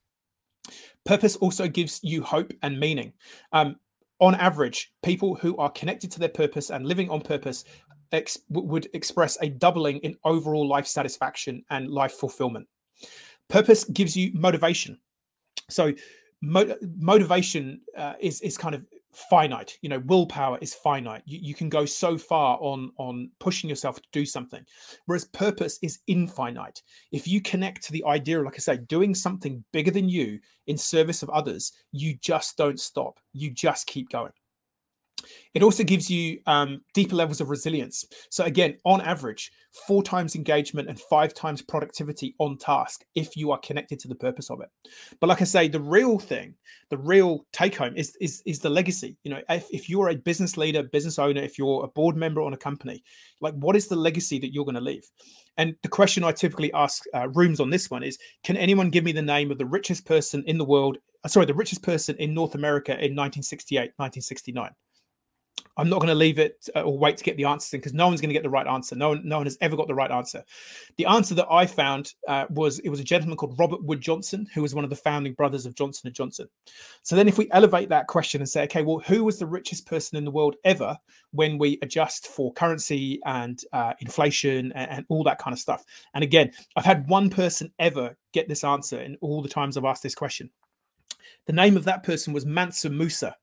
[1.05, 3.13] Purpose also gives you hope and meaning.
[3.51, 3.77] Um,
[4.19, 7.63] on average, people who are connected to their purpose and living on purpose
[8.11, 12.67] ex- would express a doubling in overall life satisfaction and life fulfillment.
[13.47, 14.99] Purpose gives you motivation.
[15.69, 15.93] So
[16.41, 19.77] mo- motivation uh, is is kind of finite.
[19.81, 21.23] You know willpower is finite.
[21.25, 24.63] You, you can go so far on on pushing yourself to do something
[25.05, 26.81] whereas purpose is infinite.
[27.11, 30.77] If you connect to the idea like i say doing something bigger than you in
[30.77, 33.19] service of others you just don't stop.
[33.33, 34.31] You just keep going
[35.53, 38.05] it also gives you um, deeper levels of resilience.
[38.29, 39.51] So, again, on average,
[39.87, 44.15] four times engagement and five times productivity on task if you are connected to the
[44.15, 44.69] purpose of it.
[45.19, 46.55] But, like I say, the real thing,
[46.89, 49.17] the real take home is, is, is the legacy.
[49.23, 52.41] You know, if, if you're a business leader, business owner, if you're a board member
[52.41, 53.03] on a company,
[53.41, 55.03] like what is the legacy that you're going to leave?
[55.57, 59.03] And the question I typically ask uh, rooms on this one is Can anyone give
[59.03, 60.97] me the name of the richest person in the world?
[61.23, 64.69] Uh, sorry, the richest person in North America in 1968, 1969?
[65.77, 67.93] I'm not going to leave it uh, or wait to get the answers in because
[67.93, 68.95] no one's going to get the right answer.
[68.95, 70.43] No one, no one has ever got the right answer.
[70.97, 74.47] The answer that I found uh, was it was a gentleman called Robert Wood Johnson,
[74.53, 76.47] who was one of the founding brothers of Johnson and Johnson.
[77.03, 79.85] So then, if we elevate that question and say, okay, well, who was the richest
[79.85, 80.97] person in the world ever
[81.31, 85.83] when we adjust for currency and uh, inflation and, and all that kind of stuff?
[86.13, 89.85] And again, I've had one person ever get this answer in all the times I've
[89.85, 90.49] asked this question.
[91.45, 93.35] The name of that person was Mansa Musa,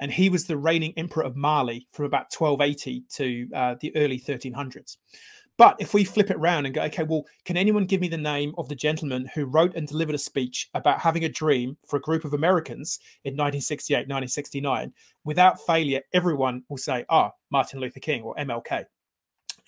[0.00, 4.18] and he was the reigning emperor of Mali from about 1280 to uh, the early
[4.18, 4.96] 1300s.
[5.58, 8.16] But if we flip it around and go, okay, well, can anyone give me the
[8.16, 11.98] name of the gentleman who wrote and delivered a speech about having a dream for
[11.98, 14.92] a group of Americans in 1968, 1969?
[15.24, 18.86] Without failure, everyone will say, ah, oh, Martin Luther King or MLK.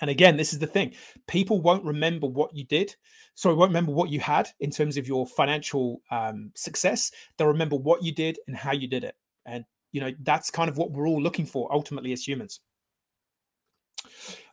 [0.01, 0.95] And again, this is the thing
[1.29, 2.95] people won't remember what you did.
[3.35, 7.11] So won't remember what you had in terms of your financial um, success.
[7.37, 9.17] They'll remember what you did and how you did it.
[9.47, 12.61] And, you know, that's kind of what we're all looking for ultimately as humans.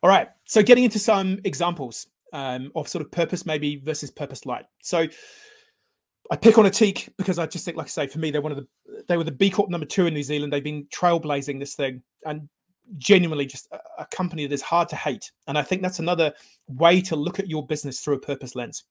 [0.02, 0.30] All right.
[0.46, 4.66] So getting into some examples um, of sort of purpose maybe versus purpose light.
[4.82, 5.08] So
[6.32, 8.54] I pick on Ethique because I just think, like I say, for me, they're one
[8.54, 8.68] of the
[9.08, 10.54] they were the B Corp number two in New Zealand.
[10.54, 12.48] They've been trailblazing this thing, and
[12.98, 15.32] genuinely just a, a company that is hard to hate.
[15.48, 16.34] And I think that's another
[16.68, 18.84] way to look at your business through a purpose lens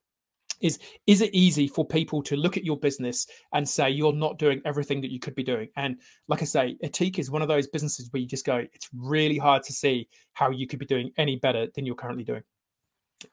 [0.61, 4.39] is is it easy for people to look at your business and say you're not
[4.39, 5.69] doing everything that you could be doing?
[5.77, 8.89] And like i say Ethique is one of those businesses where you just go it's
[8.95, 12.43] really hard to see how you could be doing any better than you're currently doing.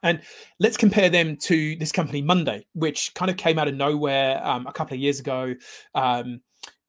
[0.04, 0.22] And
[0.60, 4.68] let's compare them to this company monday which kind of came out of nowhere um,
[4.68, 5.54] a couple of years ago.
[5.96, 6.42] Um,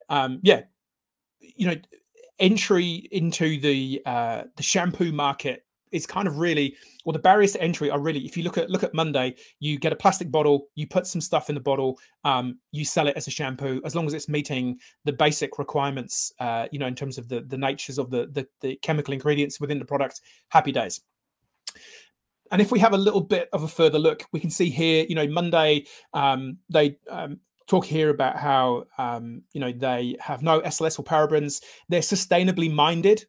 [0.08, 0.62] um, yeah
[1.40, 1.76] you know
[2.38, 7.62] entry into the uh, the shampoo market is kind of really well the barriers to
[7.62, 10.66] entry are really if you look at look at monday you get a plastic bottle
[10.74, 13.94] you put some stuff in the bottle um, you sell it as a shampoo as
[13.94, 17.56] long as it's meeting the basic requirements uh, you know in terms of the the
[17.56, 20.20] natures of the, the the chemical ingredients within the product
[20.50, 21.00] happy days.
[22.50, 25.04] And if we have a little bit of a further look, we can see here,
[25.06, 30.42] you know, Monday, um, they um, talk here about how um, you know they have
[30.42, 31.62] no SLS or parabens.
[31.88, 33.24] They're sustainably minded.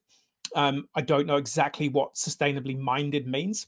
[0.56, 3.68] Um, I don't know exactly what sustainably minded means.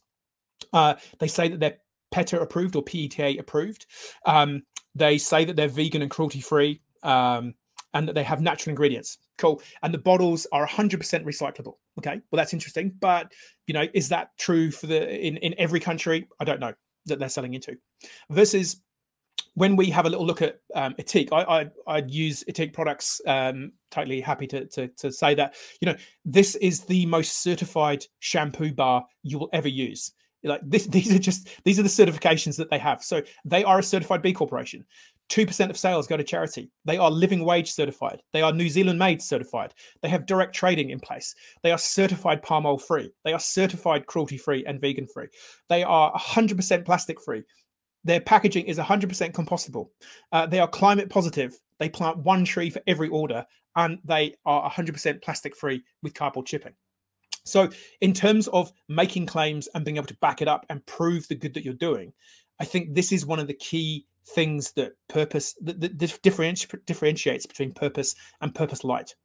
[0.74, 1.78] Uh, they say that they're
[2.12, 3.86] PETA approved or PETA approved.
[4.26, 4.64] Um,
[4.96, 7.54] they say that they're vegan and cruelty free, um,
[7.94, 9.18] and that they have natural ingredients.
[9.38, 9.62] Cool.
[9.84, 11.76] And the bottles are 100% recyclable.
[11.98, 12.20] Okay.
[12.32, 12.94] Well, that's interesting.
[13.00, 13.32] But
[13.68, 16.28] you know, is that true for the in in every country?
[16.40, 16.74] I don't know
[17.06, 17.78] that they're selling into.
[18.30, 18.82] Versus
[19.56, 20.96] when we have a little look at um,
[21.32, 23.22] I, I would use Ethique products.
[23.26, 28.06] Um, totally happy to, to to say that you know this is the most certified
[28.20, 30.12] shampoo bar you will ever use.
[30.44, 33.04] Like this, these are just these are the certifications that they have.
[33.04, 34.86] So they are a certified B Corporation.
[35.30, 36.72] Two percent of sales go to charity.
[36.84, 38.22] They are living wage certified.
[38.34, 39.74] They are New Zealand made certified.
[40.02, 41.36] They have direct trading in place.
[41.62, 43.12] They are certified palm oil free.
[43.24, 45.28] They are certified cruelty free and vegan free.
[45.70, 47.44] They are 100% plastic free.
[48.04, 49.90] Their packaging is 100% compostable.
[50.32, 51.60] Uh, they are climate positive.
[51.80, 56.48] They plant one tree for every order, and they are 100% plastic free with cardboard
[56.48, 56.74] shipping.
[57.44, 57.70] So,
[58.02, 61.36] in terms of making claims and being able to back it up and prove the
[61.36, 62.14] good that you're doing,
[62.60, 66.22] I think this is one of the key things that purpose that, that
[66.86, 69.16] differentiates between purpose and purpose light.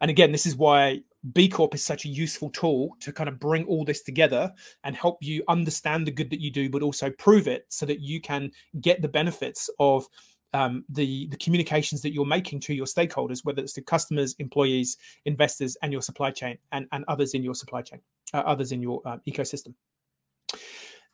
[0.00, 1.00] And again, this is why
[1.32, 4.52] B Corp is such a useful tool to kind of bring all this together
[4.84, 8.00] and help you understand the good that you do, but also prove it so that
[8.00, 10.06] you can get the benefits of
[10.52, 14.98] um, the the communications that you're making to your stakeholders, whether it's to customers, employees,
[15.24, 18.00] investors, and your supply chain, and, and others in your supply chain,
[18.34, 19.74] uh, others in your uh, ecosystem.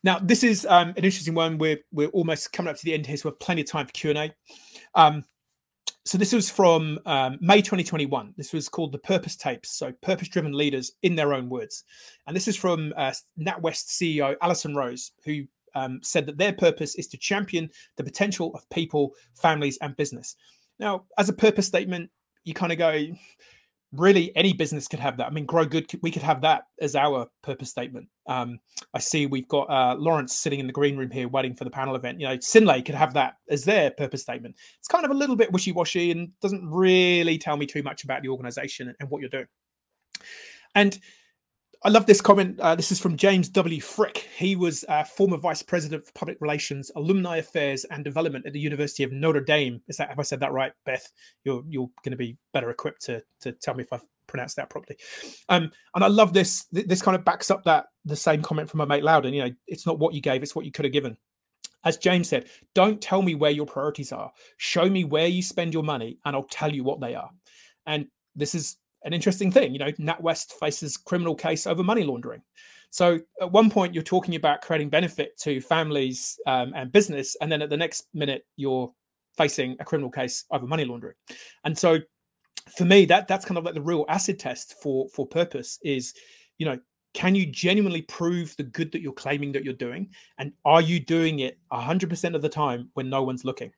[0.03, 1.57] Now, this is um, an interesting one.
[1.57, 3.87] We're we're almost coming up to the end here, so we have plenty of time
[3.87, 4.35] for Q and A.
[4.95, 5.25] Um,
[6.05, 8.35] so this was from um, May 2021.
[8.37, 9.77] This was called the Purpose Tapes.
[9.77, 11.85] So purpose-driven leaders in their own words,
[12.27, 15.43] and this is from uh, NatWest CEO Alison Rose, who
[15.75, 20.37] um, said that their purpose is to champion the potential of people, families, and business.
[20.79, 22.11] Now, as a purpose statement,
[22.45, 23.07] you kind of go,
[23.93, 25.27] really any business could have that.
[25.27, 28.09] I mean, Grow Good, we could have that as our purpose statement.
[28.27, 28.61] Um,
[28.95, 31.71] I see we've got uh, Lawrence sitting in the green room here waiting for the
[31.71, 32.21] panel event.
[32.21, 34.57] You know, Synlait could have that as their purpose statement.
[34.79, 38.05] It's kind of a little bit wishy washy and doesn't really tell me too much
[38.05, 39.49] about the organization and what you're doing.
[40.75, 40.99] And
[41.83, 42.61] I love this comment.
[42.61, 43.81] Uh, this is from James W.
[43.81, 44.29] Frick.
[44.37, 48.61] He was uh, former vice president for public relations, alumni affairs, and development at the
[48.61, 49.81] University of Notre Dame.
[49.89, 51.11] Is that have I said that right, Beth?
[51.45, 54.69] You're you're going to be better equipped to to tell me if I've pronounced that
[54.69, 54.99] properly.
[55.49, 56.67] Um, and I love this.
[56.71, 59.33] This kind of backs up that the same comment from my mate Loudon.
[59.33, 61.17] You know, it's not what you gave; it's what you could have given.
[61.85, 64.31] As James said, don't tell me where your priorities are.
[64.59, 67.31] Show me where you spend your money, and I'll tell you what they are.
[67.87, 68.07] And
[68.37, 69.73] this is an interesting thing.
[69.73, 72.43] You know, NatWest faces criminal case over money laundering.
[72.91, 77.51] So at one point you're talking about creating benefit to families um, and business, and
[77.51, 78.93] then at the next minute you're
[79.37, 81.15] facing a criminal case over money laundering.
[81.65, 81.99] And so
[82.77, 86.15] for me, that that's kind of like the real acid test for for purpose is,
[86.59, 86.79] you know,
[87.15, 91.01] can you genuinely prove the good that you're claiming that you're doing, and are you
[91.01, 93.73] doing it 100% of the time when no one's looking?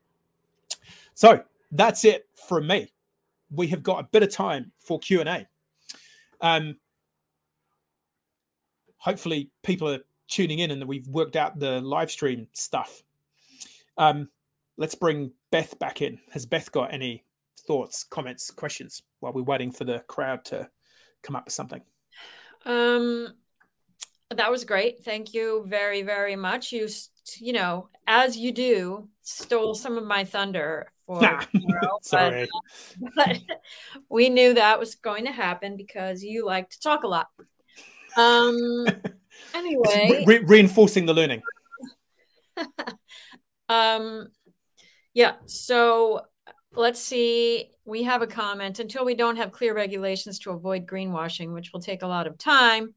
[1.15, 2.91] So that's it from me
[3.53, 5.47] we have got a bit of time for Q and A.
[6.41, 6.77] Um,
[8.97, 13.03] hopefully, people are tuning in and that we've worked out the live stream stuff.
[13.99, 14.29] Um,
[14.77, 16.19] let's bring Beth back in.
[16.31, 17.25] Has Beth got any
[17.67, 20.69] thoughts, comments, questions while we're waiting for the crowd to
[21.23, 21.83] come up with something?
[22.65, 23.29] Um,
[24.31, 25.05] that was great.
[25.05, 26.73] Thank you very, very much.
[26.73, 26.89] You,
[27.39, 31.21] you know, as you do, stole some of my thunder for
[31.53, 31.99] tomorrow.
[32.03, 32.49] Sorry.
[33.01, 33.61] But, but,
[34.09, 37.29] we knew that was going to happen because you like to talk a lot.
[38.17, 38.87] Um.
[39.55, 41.41] Anyway, re- reinforcing the learning.
[43.69, 44.29] um.
[45.15, 45.37] Yeah.
[45.47, 46.21] So
[46.75, 47.71] let's see.
[47.87, 48.79] We have a comment.
[48.79, 52.37] Until we don't have clear regulations to avoid greenwashing, which will take a lot of
[52.37, 52.95] time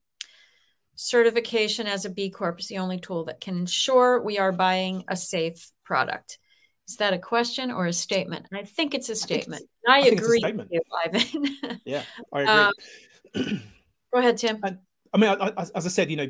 [0.95, 5.03] certification as a B Corp is the only tool that can ensure we are buying
[5.07, 6.39] a safe product.
[6.87, 8.47] Is that a question or a statement?
[8.53, 9.63] I think it's a statement.
[9.87, 11.81] I, I, I agree with you, Ivan.
[11.85, 13.43] yeah, I agree.
[13.43, 13.61] Um,
[14.13, 14.59] go ahead, Tim.
[14.63, 14.79] And,
[15.13, 16.29] I mean, I, as I said, you know,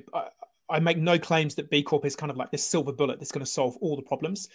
[0.69, 3.31] I, make no claims that B Corp is kind of like this silver bullet that's
[3.31, 4.47] going to solve all the problems.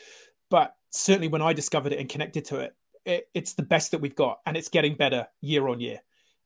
[0.49, 2.75] But certainly when I discovered it and connected to it,
[3.05, 6.01] it it's the best that we've got and it's getting better year on year.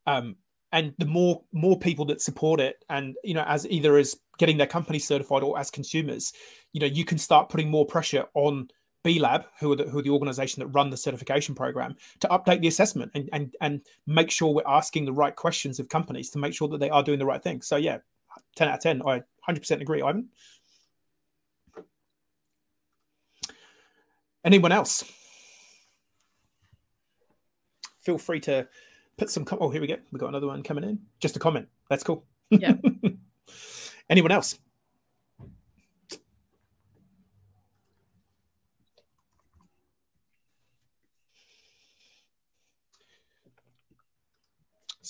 [0.07, 0.37] Um,
[0.75, 4.59] and the more more people that support it and you know as either as getting
[4.59, 6.33] their company certified or as consumers
[6.73, 8.69] you know you can start putting more pressure on
[9.05, 12.29] B Lab, who are the, who are the organization that run the certification program, to
[12.29, 16.31] update the assessment and, and and make sure we're asking the right questions of companies
[16.31, 17.61] to make sure that they are doing the right thing.
[17.61, 17.99] So yeah,
[18.57, 19.03] ten out of ten.
[19.07, 20.31] I 100% agree, Ivan.
[24.43, 25.05] Anyone else?
[28.01, 28.67] Feel free to
[29.19, 29.45] put some.
[29.45, 29.97] Com- oh, here we go.
[30.13, 30.99] We got another one coming in.
[31.21, 31.69] Just a comment.
[31.91, 32.25] That's cool.
[32.51, 32.75] Yeah.
[34.11, 34.59] Anyone else?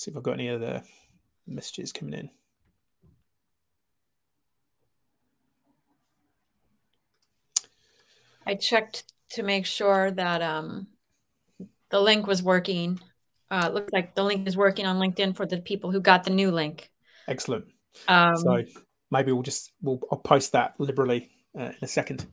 [0.05, 0.83] See if I've got any other
[1.47, 2.29] messages coming in.
[8.45, 10.87] I checked to make sure that um,
[11.89, 12.99] the link was working
[13.51, 16.31] uh, looks like the link is working on LinkedIn for the people who got the
[16.31, 16.89] new link.
[17.27, 17.65] Excellent.
[18.07, 18.63] Um, so
[19.11, 22.25] maybe we'll just we'll I'll post that liberally uh, in a second.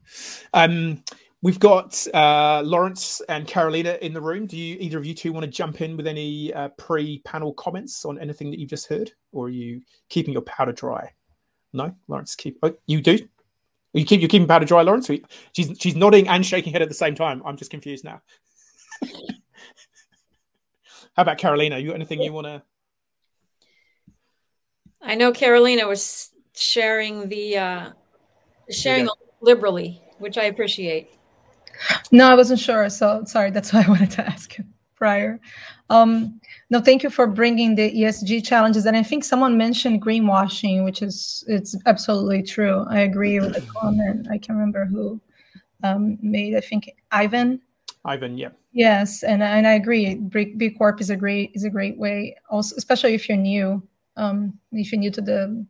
[0.55, 1.05] Um,
[1.43, 4.47] we've got uh, Lawrence and Carolina in the room.
[4.47, 8.05] Do you either of you two want to jump in with any uh, pre-panel comments
[8.05, 11.13] on anything that you've just heard, or are you keeping your powder dry?
[11.73, 12.59] No, Lawrence, keep.
[12.63, 13.19] Oh, you do.
[13.93, 15.11] You keep You're keeping powder dry, Lawrence.
[15.53, 17.43] She's she's nodding and shaking head at the same time.
[17.45, 18.23] I'm just confused now.
[21.15, 21.79] How about Carolina?
[21.79, 22.63] You got anything you want to?
[25.03, 27.91] I know Carolina was sharing the uh,
[28.71, 29.11] sharing
[29.43, 31.11] liberally, which I appreciate.
[32.11, 33.51] No, I wasn't sure, so sorry.
[33.51, 34.65] That's why I wanted to ask you
[34.97, 35.41] prior.
[35.91, 40.85] Um, no, thank you for bringing the ESG challenges, and I think someone mentioned greenwashing,
[40.85, 42.87] which is it's absolutely true.
[42.89, 44.29] I agree with the comment.
[44.31, 45.21] I can't remember who
[45.83, 46.55] um, made.
[46.57, 47.61] I think Ivan.
[48.05, 48.51] Ivan, yeah.
[48.73, 50.15] Yes, and and I agree.
[50.15, 53.83] B Corp is a great is a great way, also especially if you're new,
[54.17, 55.67] um, if you're new to the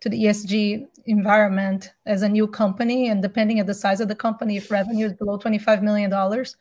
[0.00, 4.14] to the ESG environment as a new company, and depending on the size of the
[4.14, 6.56] company, if revenue is below twenty five million dollars,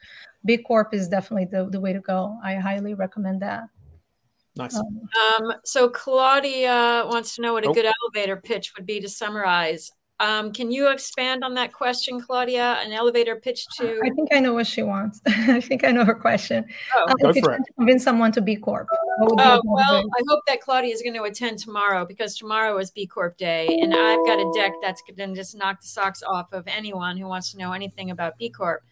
[0.46, 2.38] B Corp is definitely the the way to go.
[2.44, 3.64] I highly recommend that.
[4.58, 4.76] Nice.
[4.76, 7.74] Um, um, so Claudia wants to know what a oh.
[7.74, 9.92] good elevator pitch would be to summarize.
[10.20, 12.80] Um, can you expand on that question, Claudia?
[12.82, 14.00] An elevator pitch to.
[14.04, 15.22] I think I know what she wants.
[15.28, 16.66] I think I know her question.
[16.96, 17.62] Oh, uh, go for it.
[17.78, 18.88] convince someone to B Corp.
[19.20, 23.06] Oh, well, I hope that Claudia is going to attend tomorrow because tomorrow is B
[23.06, 23.68] Corp Day.
[23.82, 27.18] And I've got a deck that's going to just knock the socks off of anyone
[27.18, 28.84] who wants to know anything about B Corp.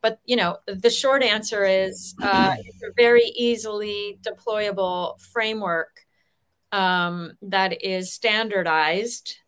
[0.00, 6.06] But, you know, the short answer is uh, it's a very easily deployable framework
[6.70, 9.38] um, that is standardized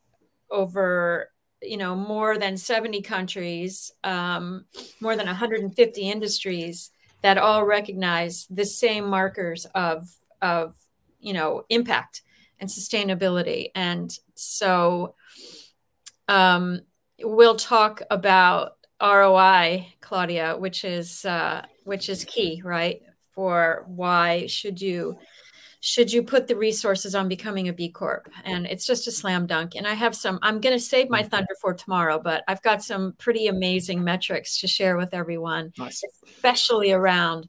[0.51, 1.31] over
[1.63, 4.65] you know more than 70 countries um,
[5.01, 6.91] more than 150 industries
[7.23, 10.09] that all recognize the same markers of
[10.41, 10.77] of
[11.21, 12.23] you know impact
[12.61, 13.71] and sustainability.
[13.75, 15.15] And so
[16.29, 16.81] um,
[17.23, 18.73] we'll talk about
[19.03, 25.17] roi claudia which is uh, which is key right for why should you
[25.81, 28.31] should you put the resources on becoming a B Corp?
[28.45, 29.75] And it's just a slam dunk.
[29.75, 32.83] And I have some, I'm going to save my thunder for tomorrow, but I've got
[32.83, 36.03] some pretty amazing metrics to share with everyone, nice.
[36.37, 37.49] especially around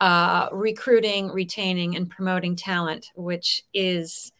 [0.00, 4.32] uh, recruiting, retaining, and promoting talent, which is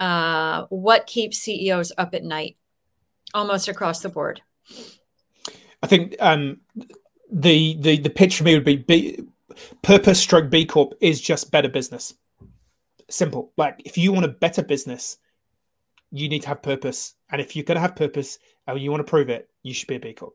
[0.00, 2.56] uh, what keeps CEOs up at night
[3.34, 4.40] almost across the board.
[5.82, 6.60] I think um,
[7.30, 9.22] the, the, the pitch for me would be, be
[9.82, 12.14] purpose stroke B Corp is just better business
[13.10, 13.52] simple.
[13.56, 15.18] Like if you want a better business,
[16.10, 17.14] you need to have purpose.
[17.30, 19.88] And if you're going to have purpose and you want to prove it, you should
[19.88, 20.34] be a B Corp.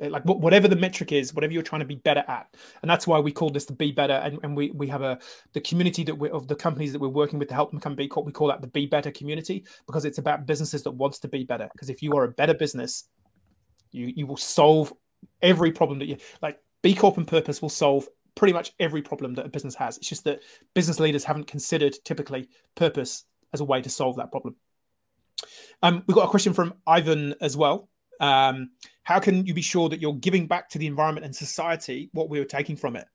[0.00, 3.06] Eh, like whatever the metric is, whatever you're trying to be better at, and that's
[3.06, 4.14] why we call this the Be Better.
[4.14, 5.18] And, and we we have a
[5.52, 7.94] the community that we of the companies that we're working with to help them become
[7.94, 8.24] B Corp.
[8.24, 11.44] We call that the Be Better community because it's about businesses that wants to be
[11.44, 11.68] better.
[11.72, 13.04] Because if you are a better business,
[13.90, 14.92] you you will solve
[15.42, 16.58] every problem that you like.
[16.82, 19.98] B Corp and purpose will solve pretty much every problem that a business has.
[19.98, 20.42] It's just that
[20.74, 24.56] business leaders haven't considered typically purpose as a way to solve that problem.
[25.82, 27.88] Um, we've got a question from Ivan as well.
[28.20, 28.70] Um,
[29.02, 32.28] how can you be sure that you're giving back to the environment and society what
[32.28, 33.06] we are taking from it?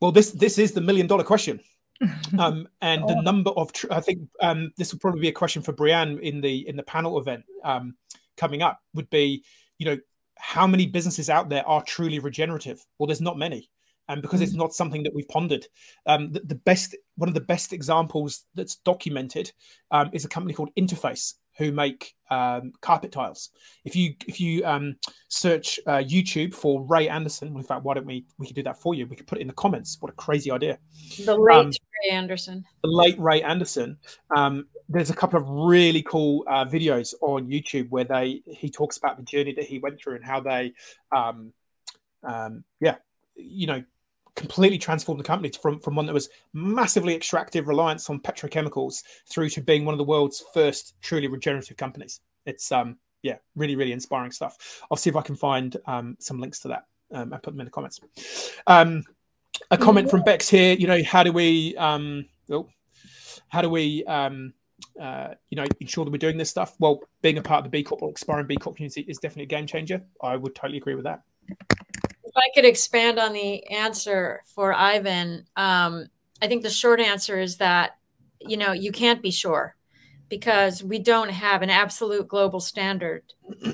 [0.00, 1.60] Well, this this is the million dollar question.
[2.38, 3.08] Um, and oh.
[3.08, 6.20] the number of tr- I think um, this will probably be a question for Brianne
[6.20, 7.96] in the in the panel event um,
[8.36, 8.78] coming up.
[8.94, 9.42] Would be
[9.78, 9.98] you know
[10.36, 12.84] how many businesses out there are truly regenerative?
[12.98, 13.68] Well, there's not many
[14.08, 14.44] and because mm.
[14.44, 15.66] it's not something that we've pondered.
[16.06, 19.52] Um, the, the, best, one of the best examples that's documented
[19.90, 23.50] um, is a company called Interface, who make um, carpet tiles.
[23.84, 24.96] If you if you um,
[25.28, 28.80] search uh, YouTube for Ray Anderson, in fact, why don't we we could do that
[28.80, 29.06] for you?
[29.06, 29.98] We could put it in the comments.
[30.00, 30.78] What a crazy idea!
[31.24, 31.72] The late um,
[32.04, 32.64] Ray Anderson.
[32.82, 33.98] The late Ray Anderson.
[34.34, 38.96] Um, there's a couple of really cool uh, videos on YouTube where they he talks
[38.96, 40.72] about the journey that he went through and how they,
[41.14, 41.52] um,
[42.22, 42.96] um, yeah,
[43.34, 43.82] you know,
[44.38, 49.48] completely transformed the company from, from one that was massively extractive reliance on petrochemicals through
[49.50, 52.20] to being one of the world's first truly regenerative companies.
[52.46, 54.82] It's um yeah, really, really inspiring stuff.
[54.90, 57.60] I'll see if I can find um, some links to that um, and put them
[57.60, 58.00] in the comments.
[58.66, 59.02] Um,
[59.70, 60.74] a comment from Bex here.
[60.74, 62.68] You know, how do we um, oh,
[63.48, 64.52] how do we um,
[65.00, 66.76] uh, you know ensure that we're doing this stuff?
[66.78, 69.44] Well, being a part of the B Corp or aspiring B Corp community is definitely
[69.44, 70.02] a game changer.
[70.22, 71.22] I would totally agree with that.
[72.36, 76.08] I could expand on the answer for Ivan, um,
[76.40, 77.96] I think the short answer is that
[78.40, 79.76] you know you can't be sure
[80.28, 83.24] because we don't have an absolute global standard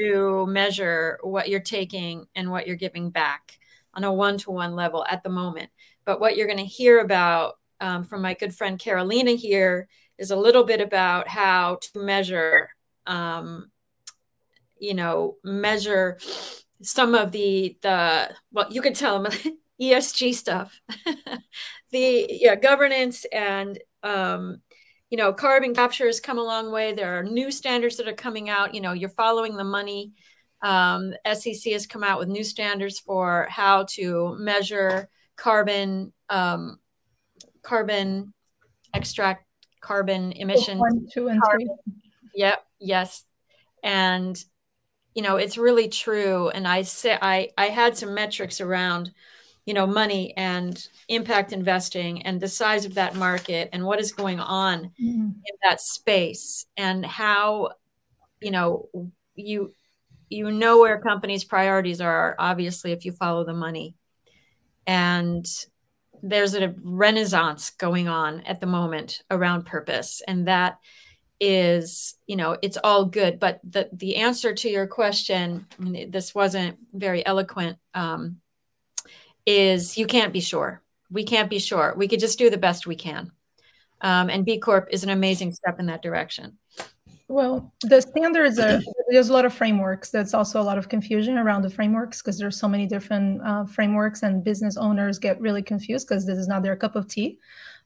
[0.00, 3.58] to measure what you're taking and what you're giving back
[3.94, 5.70] on a one-to-one level at the moment.
[6.04, 9.88] But what you're going to hear about um, from my good friend Carolina here
[10.18, 12.68] is a little bit about how to measure,
[13.06, 13.70] um,
[14.78, 16.18] you know, measure
[16.82, 19.32] some of the the well you could tell them
[19.80, 20.80] esg stuff.
[21.92, 24.60] The yeah governance and um
[25.08, 26.92] you know carbon capture has come a long way.
[26.92, 28.74] There are new standards that are coming out.
[28.74, 30.12] You know you're following the money.
[30.62, 36.80] Um, sec has come out with new standards for how to measure carbon um,
[37.62, 38.32] carbon
[38.94, 39.46] extract
[39.80, 41.68] carbon emissions One, two, and carbon.
[41.84, 41.94] three.
[42.34, 43.24] yep yes.
[43.82, 44.36] And
[45.16, 49.10] you know it's really true and i say i i had some metrics around
[49.64, 54.12] you know money and impact investing and the size of that market and what is
[54.12, 55.30] going on mm-hmm.
[55.30, 57.70] in that space and how
[58.40, 58.88] you know
[59.34, 59.72] you
[60.28, 63.94] you know where companies priorities are obviously if you follow the money
[64.86, 65.46] and
[66.22, 70.78] there's a renaissance going on at the moment around purpose and that
[71.40, 73.38] is you know it's all good.
[73.38, 78.40] But the the answer to your question I mean, this wasn't very eloquent um,
[79.44, 80.82] is you can't be sure.
[81.10, 81.94] We can't be sure.
[81.96, 83.30] We could just do the best we can.
[84.00, 86.58] Um, and b corp is an amazing step in that direction.
[87.28, 90.10] Well, the standards are there's a lot of frameworks.
[90.10, 93.64] There's also a lot of confusion around the frameworks because there's so many different uh,
[93.66, 97.38] frameworks, and business owners get really confused because this is not their cup of tea.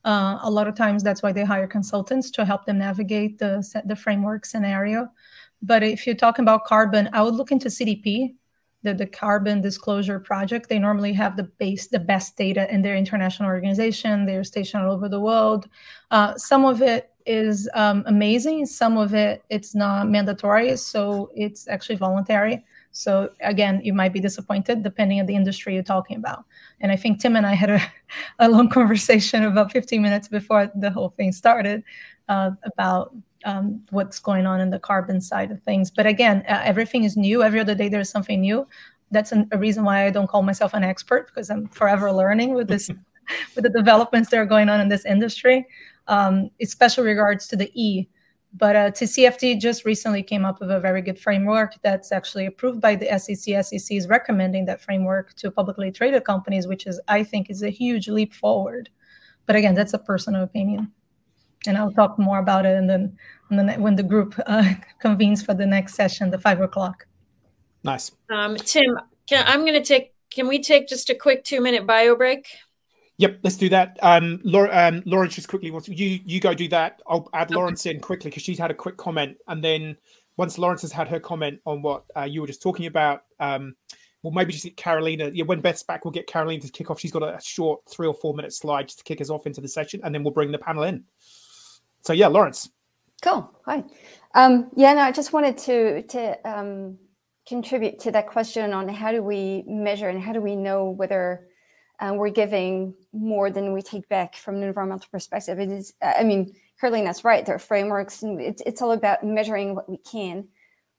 [0.05, 3.63] Uh, a lot of times, that's why they hire consultants to help them navigate the
[3.85, 5.09] the framework scenario.
[5.63, 8.35] But if you're talking about carbon, I would look into CDP
[8.83, 10.69] the, the carbon disclosure project.
[10.69, 14.93] They normally have the base the best data in their international organization they're stationed all
[14.93, 15.69] over the world.
[16.11, 21.69] Uh, some of it is um, amazing some of it it's not mandatory so it's
[21.69, 26.45] actually voluntary so again you might be disappointed depending on the industry you're talking about
[26.81, 27.81] and i think tim and i had a,
[28.41, 31.85] a long conversation about 15 minutes before the whole thing started
[32.29, 33.15] uh, about
[33.45, 35.91] um, what's going on in the carbon side of things.
[35.91, 37.43] But again, uh, everything is new.
[37.43, 38.67] Every other day there's something new.
[39.11, 42.55] That's an, a reason why I don't call myself an expert because I'm forever learning
[42.55, 42.89] with this,
[43.55, 45.67] with the developments that are going on in this industry,
[46.07, 48.09] um, especially regards to the E.
[48.53, 52.81] But uh, TCFD just recently came up with a very good framework that's actually approved
[52.81, 53.65] by the SEC.
[53.65, 57.71] SEC is recommending that framework to publicly traded companies, which is, I think, is a
[57.71, 58.91] huge leap forward.
[59.47, 60.93] But again, that's a personal opinion
[61.67, 63.17] and I'll talk more about it and then
[63.49, 67.07] when the group uh, convenes for the next session, the five o'clock.
[67.83, 68.13] Nice.
[68.31, 68.99] Um, Tim,
[69.29, 70.15] can, I'm going to take.
[70.31, 72.47] Can we take just a quick two minute bio break?
[73.21, 73.99] Yep, let's do that.
[74.01, 76.21] Um, Laura, um, Lawrence just quickly wants you.
[76.25, 77.03] You go do that.
[77.07, 79.95] I'll add Lawrence in quickly because she's had a quick comment, and then
[80.39, 83.77] once Lawrence has had her comment on what uh, you were just talking about, um,
[84.23, 85.31] well, maybe just get Carolina.
[85.35, 86.99] Yeah, when Beth's back, we'll get Carolina to kick off.
[86.99, 89.61] She's got a short three or four minute slide just to kick us off into
[89.61, 91.05] the session, and then we'll bring the panel in.
[92.01, 92.71] So yeah, Lawrence.
[93.21, 93.55] Cool.
[93.67, 93.85] Hi.
[94.35, 96.97] Um, yeah, no, I just wanted to to um,
[97.47, 101.50] contribute to that question on how do we measure and how do we know whether
[102.01, 105.61] uh, we're giving more than we take back from an environmental perspective.
[105.61, 107.45] It is, I mean, Caroline, that's right.
[107.45, 110.49] There are frameworks, and it's it's all about measuring what we can,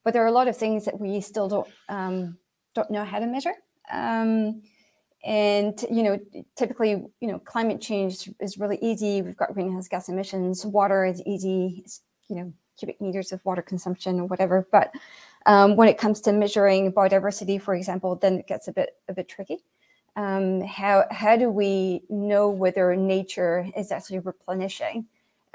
[0.04, 2.38] but there are a lot of things that we still don't um,
[2.76, 3.54] don't know how to measure.
[3.92, 4.62] Um,
[5.24, 6.20] and you know
[6.58, 11.22] typically you know climate change is really easy we've got greenhouse gas emissions water is
[11.28, 14.92] easy it's, you know cubic meters of water consumption or whatever but
[15.46, 19.14] um, when it comes to measuring biodiversity for example then it gets a bit a
[19.14, 19.60] bit tricky
[20.16, 25.06] um, how how do we know whether nature is actually replenishing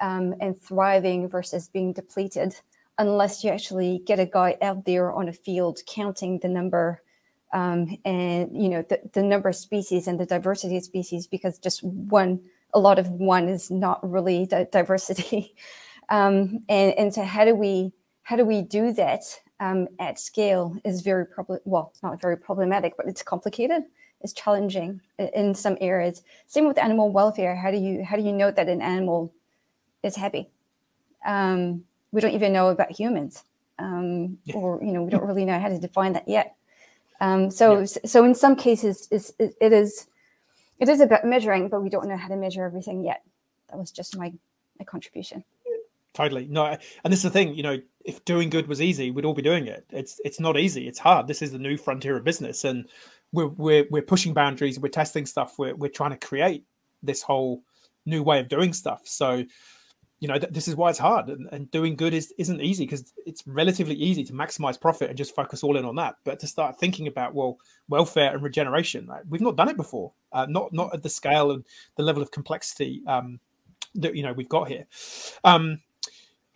[0.01, 2.55] um, and thriving versus being depleted
[2.99, 7.03] unless you actually get a guy out there on a field counting the number
[7.53, 11.59] um, and you know the, the number of species and the diversity of species because
[11.59, 12.41] just one
[12.75, 15.55] a lot of one is not really di- diversity.
[16.09, 17.93] Um, and, and so how do we
[18.23, 19.23] how do we do that
[19.59, 23.83] um, at scale is very problem well not very problematic but it's complicated
[24.21, 28.33] it's challenging in some areas same with animal welfare how do you how do you
[28.33, 29.33] know that an animal
[30.03, 30.49] is happy
[31.25, 33.45] um, we don't even know about humans
[33.79, 34.55] um, yeah.
[34.57, 36.57] or you know we don't really know how to define that yet
[37.21, 37.87] um, so, yeah.
[38.05, 40.07] so in some cases, it's, it is
[40.79, 43.23] it is about measuring, but we don't know how to measure everything yet.
[43.71, 44.33] That was just my
[44.79, 45.43] my contribution.
[46.13, 47.55] Totally no, and this is the thing.
[47.55, 49.87] You know, if doing good was easy, we'd all be doing it.
[49.91, 50.87] It's it's not easy.
[50.87, 51.27] It's hard.
[51.27, 52.87] This is the new frontier of business, and
[53.33, 54.79] we're we're we're pushing boundaries.
[54.79, 55.59] We're testing stuff.
[55.59, 56.65] We're we're trying to create
[57.03, 57.63] this whole
[58.05, 59.03] new way of doing stuff.
[59.05, 59.45] So
[60.21, 62.85] you know th- this is why it's hard and, and doing good is isn't easy
[62.85, 66.39] because it's relatively easy to maximize profit and just focus all in on that but
[66.41, 67.59] to start thinking about well
[67.89, 69.23] welfare and regeneration right?
[69.29, 71.65] we've not done it before uh, not not at the scale and
[71.97, 73.39] the level of complexity um,
[73.95, 74.87] that you know we've got here
[75.45, 75.81] um,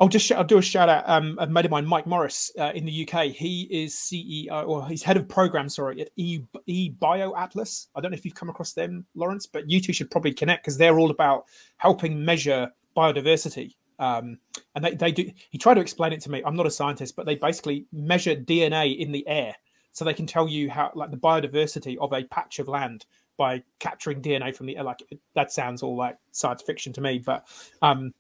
[0.01, 1.05] I'll just sh- I'll do a shout out.
[1.07, 3.27] Um, a mate of mine, Mike Morris, uh, in the UK.
[3.27, 7.89] He is CEO or he's head of program, sorry, at E, e Bio Atlas.
[7.95, 10.65] I don't know if you've come across them, Lawrence, but you two should probably connect
[10.65, 11.45] because they're all about
[11.77, 13.75] helping measure biodiversity.
[13.99, 14.39] Um,
[14.75, 16.43] and they, they do, he tried to explain it to me.
[16.47, 19.55] I'm not a scientist, but they basically measure DNA in the air.
[19.93, 23.05] So they can tell you how, like, the biodiversity of a patch of land
[23.37, 24.85] by capturing DNA from the air.
[24.85, 25.03] Like,
[25.35, 27.47] that sounds all like science fiction to me, but
[27.83, 28.15] um,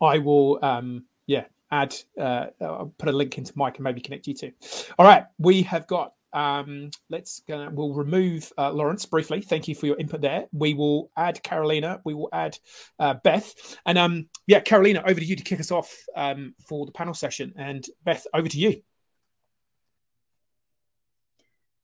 [0.00, 4.26] I will, um, yeah, add, uh, I'll put a link into Mike and maybe connect
[4.26, 4.52] you to.
[4.98, 9.40] All right, we have got um, let's go, we'll remove uh, Lawrence briefly.
[9.40, 10.46] Thank you for your input there.
[10.52, 12.00] We will add Carolina.
[12.04, 12.58] We will add
[12.98, 13.54] uh, Beth.
[13.86, 17.14] And um, yeah, Carolina, over to you to kick us off um, for the panel
[17.14, 17.54] session.
[17.56, 18.82] And Beth, over to you.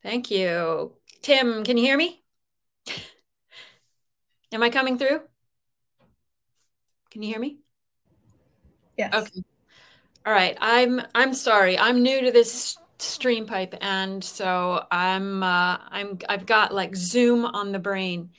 [0.03, 0.93] Thank you.
[1.21, 2.23] Tim, can you hear me?
[4.51, 5.21] Am I coming through?
[7.09, 7.64] Can you hear me?
[8.97, 9.13] Yes.
[9.13, 9.43] Okay.
[10.25, 10.57] All right.
[10.59, 11.77] I'm I'm sorry.
[11.77, 17.71] I'm new to this StreamPipe, and so I'm uh, I'm I've got like Zoom on
[17.71, 18.29] the brain.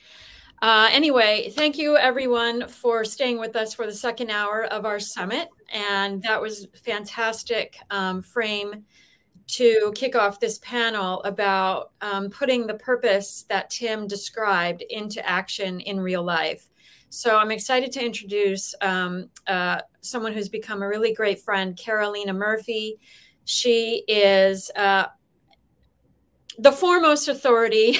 [0.61, 4.99] Uh, anyway, thank you everyone for staying with us for the second hour of our
[4.99, 5.49] summit.
[5.71, 8.83] And that was fantastic um, frame
[9.47, 15.79] to kick off this panel about um, putting the purpose that Tim described into action
[15.79, 16.67] in real life.
[17.09, 22.33] So I'm excited to introduce um, uh, someone who's become a really great friend, Carolina
[22.33, 22.99] Murphy.
[23.45, 25.05] She is uh,
[26.59, 27.97] the foremost authority.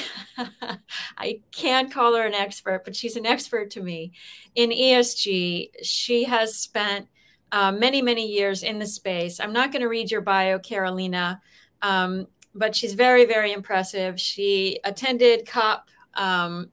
[1.18, 4.12] I can't call her an expert, but she's an expert to me
[4.54, 5.70] in ESG.
[5.82, 7.08] She has spent
[7.50, 9.40] uh, many, many years in the space.
[9.40, 11.40] I'm not going to read your bio, Carolina,
[11.80, 14.20] um, but she's very, very impressive.
[14.20, 16.70] She attended COP um,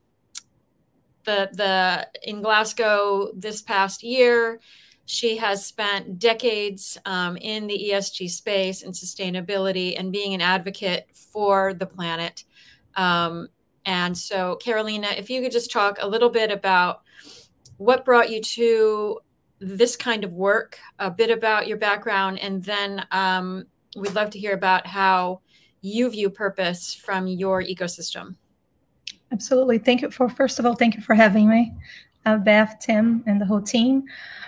[1.26, 4.60] the the in Glasgow this past year.
[5.08, 11.08] She has spent decades um, in the ESG space and sustainability and being an advocate
[11.14, 12.44] for the planet.
[12.96, 13.50] Um,
[13.86, 17.02] and so, Carolina, if you could just talk a little bit about
[17.78, 19.20] what brought you to
[19.60, 23.66] this kind of work, a bit about your background, and then um,
[23.96, 25.42] we'd love to hear about how
[25.82, 28.36] you view purpose from your ecosystem.
[29.36, 29.80] Absolutely.
[29.80, 31.74] Thank you for, first of all, thank you for having me
[32.26, 34.06] uh, Beth, Tim, and the whole team.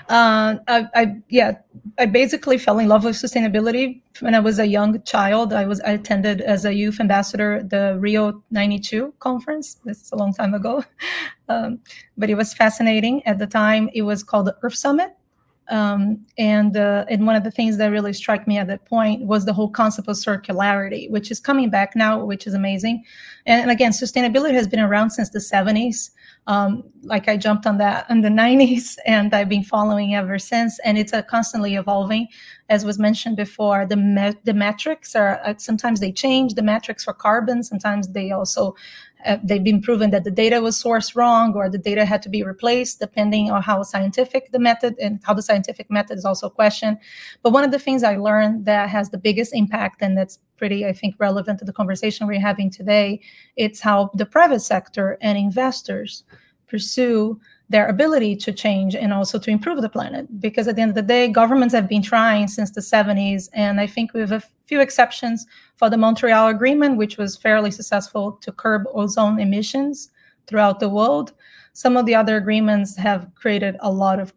[0.07, 1.57] Uh, I, I, yeah,
[1.99, 5.51] I basically fell in love with sustainability when I was a young child.
[5.51, 9.75] I was I attended as a youth ambassador the Rio '92 conference.
[9.83, 10.85] This is a long time ago,
[11.49, 11.79] um,
[12.17, 13.89] but it was fascinating at the time.
[13.93, 15.16] It was called the Earth Summit,
[15.69, 19.23] um, and uh, and one of the things that really struck me at that point
[19.25, 23.03] was the whole concept of circularity, which is coming back now, which is amazing.
[23.45, 26.11] And, and again, sustainability has been around since the 70s.
[26.47, 30.79] Um, like I jumped on that in the 90s, and I've been following ever since.
[30.79, 32.27] And it's a constantly evolving,
[32.69, 33.85] as was mentioned before.
[33.85, 37.63] The me- the metrics are uh, sometimes they change the metrics for carbon.
[37.63, 38.75] Sometimes they also
[39.25, 42.29] uh, they've been proven that the data was sourced wrong or the data had to
[42.29, 46.49] be replaced depending on how scientific the method and how the scientific method is also
[46.49, 46.97] questioned.
[47.41, 50.85] But one of the things i learned that has the biggest impact and that's pretty
[50.85, 53.19] i think relevant to the conversation we're having today
[53.55, 56.23] it's how the private sector and investors
[56.67, 57.39] pursue
[57.69, 60.25] their ability to change and also to improve the planet.
[60.39, 63.49] Because at the end of the day, governments have been trying since the 70s.
[63.53, 65.45] And I think with a few exceptions
[65.75, 70.11] for the Montreal Agreement, which was fairly successful to curb ozone emissions
[70.47, 71.33] throughout the world,
[71.73, 74.33] some of the other agreements have created a lot of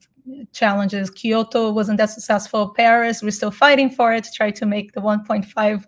[0.53, 1.09] challenges.
[1.11, 2.71] Kyoto wasn't that successful.
[2.71, 5.85] Paris, we're still fighting for it to try to make the 1.5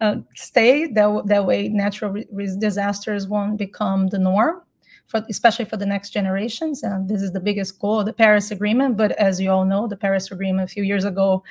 [0.00, 0.86] uh, stay.
[0.86, 4.62] That, that way, natural re- disasters won't become the norm
[5.08, 6.82] for, especially for the next generations.
[6.82, 8.96] And this is the biggest goal, the Paris Agreement.
[8.96, 11.42] But as you all know, the Paris Agreement a few years ago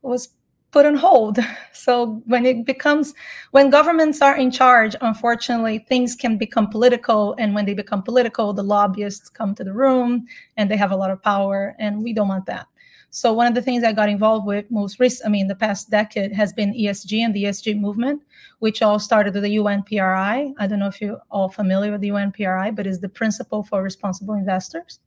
[0.00, 0.30] was
[0.72, 1.38] put on hold.
[1.74, 3.12] So when it becomes,
[3.50, 7.34] when governments are in charge, unfortunately, things can become political.
[7.38, 10.96] And when they become political, the lobbyists come to the room and they have a
[10.96, 11.74] lot of power.
[11.80, 12.68] And we don't want that.
[13.14, 15.90] So one of the things I got involved with most recent, I mean, the past
[15.90, 18.22] decade has been ESG and the ESG movement,
[18.60, 20.54] which all started with the UNPRI.
[20.58, 23.82] I don't know if you're all familiar with the UNPRI, but it's the principle for
[23.82, 24.98] responsible investors,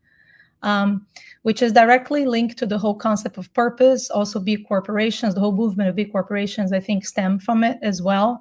[0.61, 1.07] um,
[1.41, 4.11] which is directly linked to the whole concept of purpose.
[4.11, 8.03] Also, B Corporations, the whole movement of B Corporations, I think, stem from it as
[8.03, 8.39] well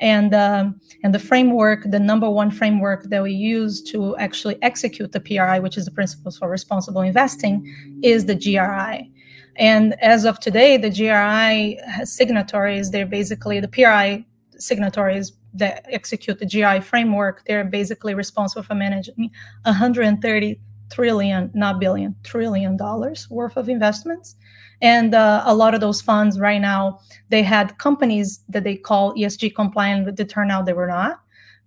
[0.00, 5.12] and um, and the framework, the number one framework that we use to actually execute
[5.12, 7.64] the PRI, which is the Principles for Responsible Investing,
[8.02, 9.10] is the GRI.
[9.56, 14.24] And as of today, the GRI signatories, they're basically the PRI
[14.56, 17.44] signatories that execute the GRI framework.
[17.46, 19.30] They're basically responsible for managing
[19.64, 24.36] 130 trillion, not billion, trillion dollars worth of investments.
[24.82, 29.14] And uh, a lot of those funds right now, they had companies that they call
[29.14, 31.20] ESG compliant, but it turned out they were not,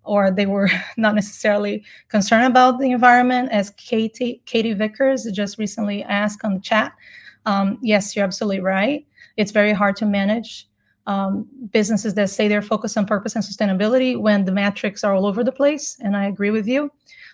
[0.04, 3.52] or they were not necessarily concerned about the environment.
[3.52, 6.94] As Katie, Katie Vickers just recently asked on the chat,
[7.46, 9.06] um, yes, you're absolutely right.
[9.38, 10.68] It's very hard to manage
[11.06, 15.26] um, businesses that say they're focused on purpose and sustainability when the metrics are all
[15.26, 15.98] over the place.
[16.00, 16.92] And I agree with you.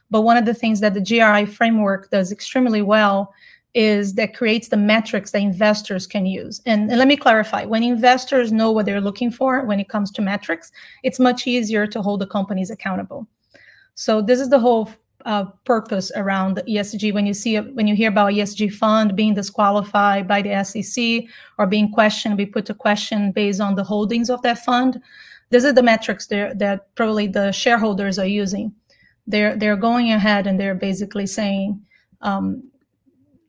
[0.10, 3.34] But one of the things that the GRI framework does extremely well
[3.76, 6.62] is that creates the metrics that investors can use.
[6.66, 10.10] And, and, let me clarify when investors know what they're looking for when it comes
[10.12, 10.72] to metrics,
[11.04, 13.28] it's much easier to hold the companies accountable.
[13.94, 14.90] So, this is the whole
[15.26, 17.14] uh, purpose around the ESG.
[17.14, 21.26] When you see when you hear about ESG fund being disqualified by the SEC
[21.58, 25.02] or being questioned, be put to question based on the holdings of that fund,
[25.50, 28.74] this is the metrics that probably the shareholders are using.
[29.28, 31.82] They're they're going ahead and they're basically saying,
[32.22, 32.64] um,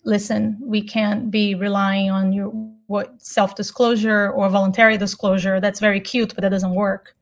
[0.04, 2.48] listen, we can't be relying on your
[2.86, 5.60] what self-disclosure or voluntary disclosure.
[5.60, 7.14] That's very cute, but that doesn't work.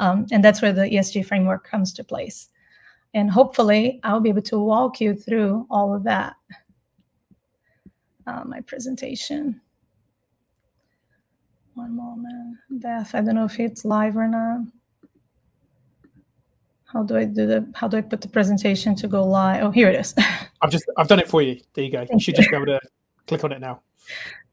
[0.00, 2.48] Um, and that's where the ESG framework comes to place.
[3.14, 6.34] And hopefully, I'll be able to walk you through all of that.
[8.26, 9.60] Uh, my presentation.
[11.74, 13.14] One moment, Beth.
[13.14, 14.60] I don't know if it's live or not.
[16.94, 17.68] How do I do the?
[17.74, 19.64] How do I put the presentation to go live?
[19.64, 20.14] Oh, here it is.
[20.62, 21.60] I've just I've done it for you.
[21.74, 22.06] There you go.
[22.10, 22.80] You should just be able to
[23.26, 23.80] click on it now.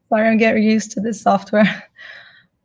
[0.08, 1.84] Sorry, I'm getting used to this software.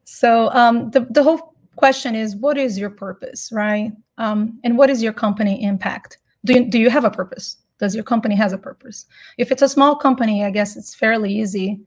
[0.10, 3.92] So um, the the whole question is, what is your purpose, right?
[4.18, 6.18] Um, and what is your company impact?
[6.46, 7.58] Do you, do you have a purpose?
[7.78, 9.06] Does your company has a purpose?
[9.38, 11.82] If it's a small company, I guess it's fairly easy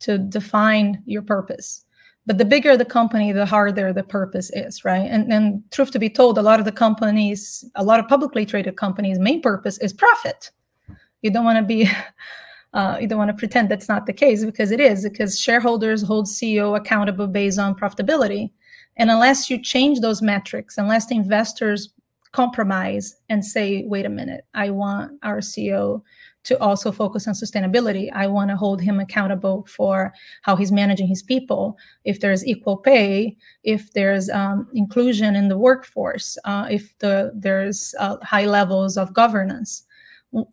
[0.00, 1.84] to define your purpose.
[2.26, 5.06] But the bigger the company, the harder the purpose is, right?
[5.10, 8.46] And, and truth to be told, a lot of the companies, a lot of publicly
[8.46, 10.50] traded companies' main purpose is profit.
[11.20, 11.90] You don't want to be,
[12.72, 15.02] uh, you don't want to pretend that's not the case because it is.
[15.02, 18.50] Because shareholders hold CEO accountable based on profitability,
[18.96, 21.90] and unless you change those metrics, unless the investors
[22.32, 26.02] compromise and say, "Wait a minute, I want our CEO
[26.44, 28.10] to also focus on sustainability.
[28.12, 31.76] I want to hold him accountable for how he's managing his people.
[32.04, 37.94] If there's equal pay, if there's um, inclusion in the workforce, uh, if the, there's
[37.98, 39.84] uh, high levels of governance.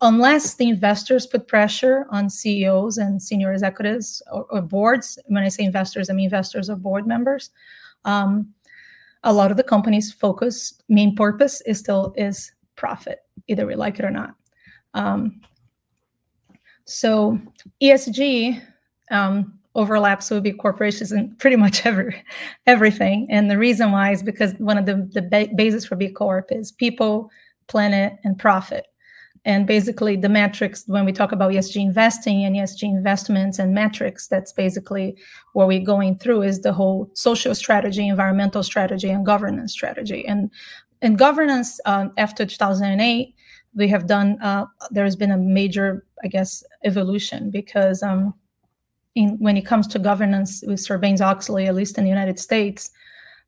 [0.00, 5.48] Unless the investors put pressure on CEOs and senior executives or, or boards, when I
[5.48, 7.50] say investors, I mean investors or board members,
[8.04, 8.54] um,
[9.24, 13.98] a lot of the companies' focus, main purpose is still is profit, either we like
[13.98, 14.34] it or not.
[14.94, 15.40] Um,
[16.92, 17.38] so
[17.82, 18.62] ESG
[19.10, 22.22] um, overlaps with B Corporations in pretty much every
[22.66, 23.26] everything.
[23.30, 26.52] And the reason why is because one of the, the ba- basis for B Corp
[26.52, 27.30] is people,
[27.68, 28.86] planet, and profit.
[29.44, 34.28] And basically, the metrics when we talk about ESG investing and ESG investments and metrics,
[34.28, 35.16] that's basically
[35.54, 40.24] what we're going through is the whole social strategy, environmental strategy, and governance strategy.
[40.28, 40.50] And
[41.00, 43.34] in governance, um, after 2008,
[43.74, 44.38] we have done.
[44.42, 48.34] Uh, there has been a major I guess, evolution because um,
[49.14, 52.90] in, when it comes to governance with Sarbanes-Oxley, at least in the United States,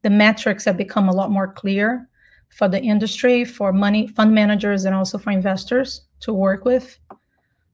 [0.02, 2.08] the metrics have become a lot more clear
[2.50, 6.98] for the industry, for money fund managers, and also for investors to work with.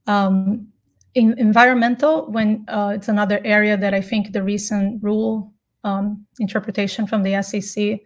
[0.07, 0.69] Um,
[1.15, 7.07] in environmental, when uh, it's another area that I think the recent rule um, interpretation
[7.07, 8.01] from the SEC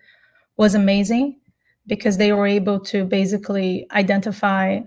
[0.57, 1.39] was amazing
[1.87, 4.81] because they were able to basically identify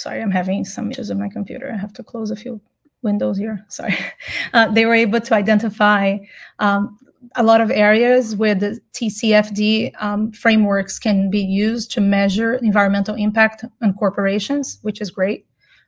[0.00, 1.70] sorry, I'm having some issues with my computer.
[1.72, 2.60] I have to close a few
[3.02, 3.64] windows here.
[3.68, 3.96] Sorry.
[4.52, 6.18] Uh, they were able to identify
[6.58, 6.98] um,
[7.36, 13.14] a lot of areas where the TCFD um, frameworks can be used to measure environmental
[13.14, 15.46] impact on corporations, which is great.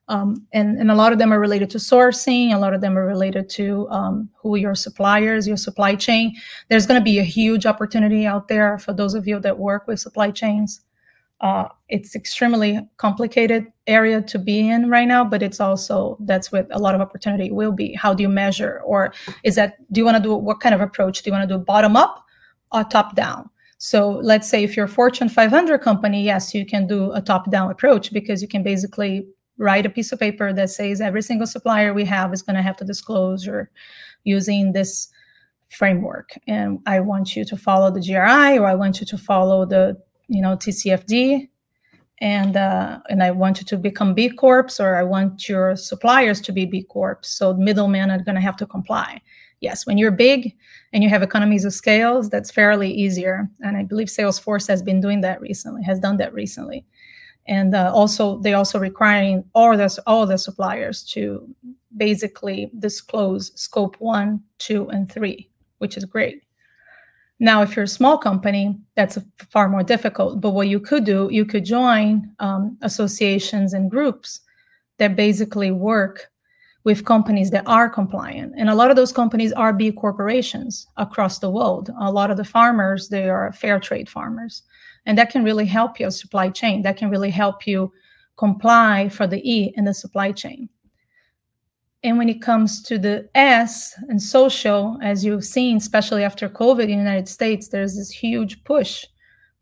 [0.09, 2.53] Um, and, and a lot of them are related to sourcing.
[2.53, 6.35] A lot of them are related to um, who your suppliers, your supply chain.
[6.69, 9.87] There's going to be a huge opportunity out there for those of you that work
[9.87, 10.83] with supply chains
[11.43, 16.69] uh, it's extremely complicated area to be in right now but it's also that's what
[16.71, 20.05] a lot of opportunity will be how do you measure or is that do you
[20.05, 22.25] want to do what kind of approach do you want to do bottom up
[22.71, 26.87] or top down so let's say if you're a fortune 500 company yes you can
[26.87, 29.27] do a top down approach because you can basically
[29.59, 32.63] write a piece of paper that says every single supplier we have is going to
[32.63, 33.71] have to disclose or
[34.25, 35.09] using this
[35.69, 39.65] framework and i want you to follow the gri or i want you to follow
[39.65, 39.97] the
[40.33, 41.49] you know TCFD,
[42.21, 46.41] and uh, and I want you to become B Corps, or I want your suppliers
[46.43, 47.19] to be B Corps.
[47.23, 49.21] So middlemen are going to have to comply.
[49.61, 50.57] Yes, when you're big
[50.93, 53.49] and you have economies of scales, that's fairly easier.
[53.61, 56.85] And I believe Salesforce has been doing that recently, has done that recently.
[57.47, 61.49] And uh, also, they also requiring all the all the suppliers to
[61.97, 66.43] basically disclose scope one, two, and three, which is great.
[67.41, 69.19] Now, if you're a small company, that's
[69.51, 70.41] far more difficult.
[70.41, 74.41] But what you could do, you could join um, associations and groups
[74.99, 76.31] that basically work
[76.85, 78.55] with companies that are compliant.
[78.57, 81.91] And a lot of those companies are B corporations across the world.
[82.01, 84.63] A lot of the farmers, they are fair trade farmers.
[85.07, 86.83] And that can really help your supply chain.
[86.83, 87.93] That can really help you
[88.37, 90.69] comply for the E in the supply chain.
[92.05, 96.83] And when it comes to the S and social, as you've seen, especially after COVID
[96.83, 99.07] in the United States, there's this huge push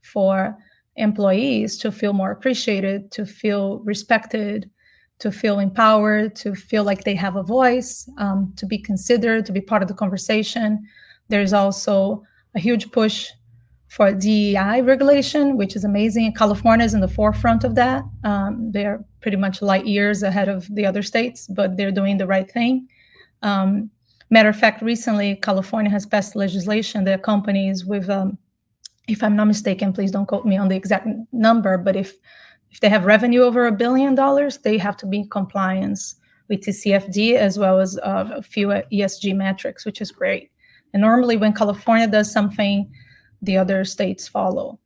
[0.01, 0.57] for
[0.97, 4.71] employees to feel more appreciated, to feel respected,
[5.19, 9.53] to feel empowered, to feel like they have a voice, um, to be considered, to
[9.53, 10.83] be part of the conversation.
[11.29, 12.23] There's also
[12.55, 13.31] a huge push
[13.91, 16.33] for DEI regulation, which is amazing.
[16.35, 18.05] California is in the forefront of that.
[18.23, 22.27] Um, they're pretty much light years ahead of the other states, but they're doing the
[22.27, 22.87] right thing.
[23.43, 23.91] Um,
[24.31, 28.39] matter of fact, recently California has passed legislation that companies with um,
[29.09, 32.15] if I'm not mistaken, please don't quote me on the exact number, but if
[32.71, 36.15] if they have revenue over a billion dollars, they have to be in compliance
[36.49, 40.53] with TCFD as well as uh, a few ESG metrics, which is great.
[40.93, 42.89] And normally, when California does something,
[43.43, 44.79] the other states follow.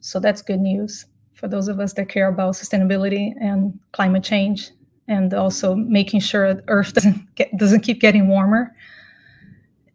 [0.00, 1.06] So that's good news
[1.38, 4.70] for those of us that care about sustainability and climate change,
[5.06, 8.74] and also making sure Earth doesn't get, doesn't keep getting warmer.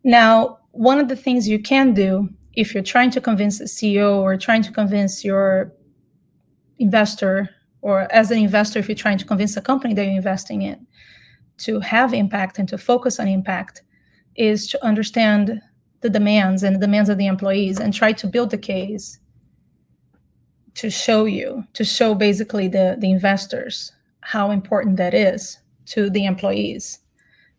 [0.04, 4.18] Now, one of the things you can do if you're trying to convince a CEO
[4.18, 5.74] or trying to convince your
[6.80, 7.50] investor,
[7.82, 10.86] or as an investor, if you're trying to convince a company that you're investing in
[11.58, 13.82] to have impact and to focus on impact,
[14.36, 15.62] is to understand
[16.04, 19.18] the demands and the demands of the employees and try to build the case
[20.76, 23.92] to show you, to show basically the, the investors
[24.22, 27.00] how important that is to the employees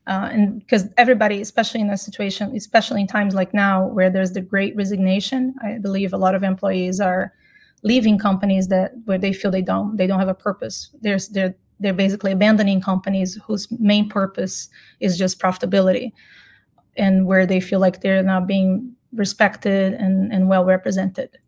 [0.07, 4.33] uh, and because everybody, especially in a situation, especially in times like now where there's
[4.33, 7.33] the great resignation, I believe a lot of employees are
[7.83, 10.91] leaving companies that where they feel they don't they don't have a purpose.
[11.01, 14.69] There's they're they're basically abandoning companies whose main purpose
[15.01, 16.13] is just profitability,
[16.97, 21.39] and where they feel like they're not being respected and, and well represented.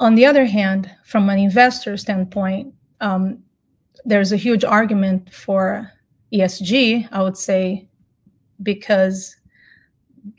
[0.00, 3.42] On the other hand, from an investor standpoint, um,
[4.04, 5.90] there's a huge argument for
[6.32, 7.88] ESG, I would say,
[8.62, 9.36] because,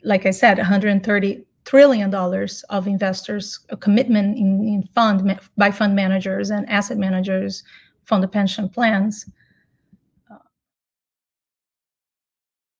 [0.02, 5.94] like I said, 130 trillion dollars of investors a commitment in, in fund by fund
[5.94, 7.62] managers and asset managers
[8.04, 9.26] from the pension plans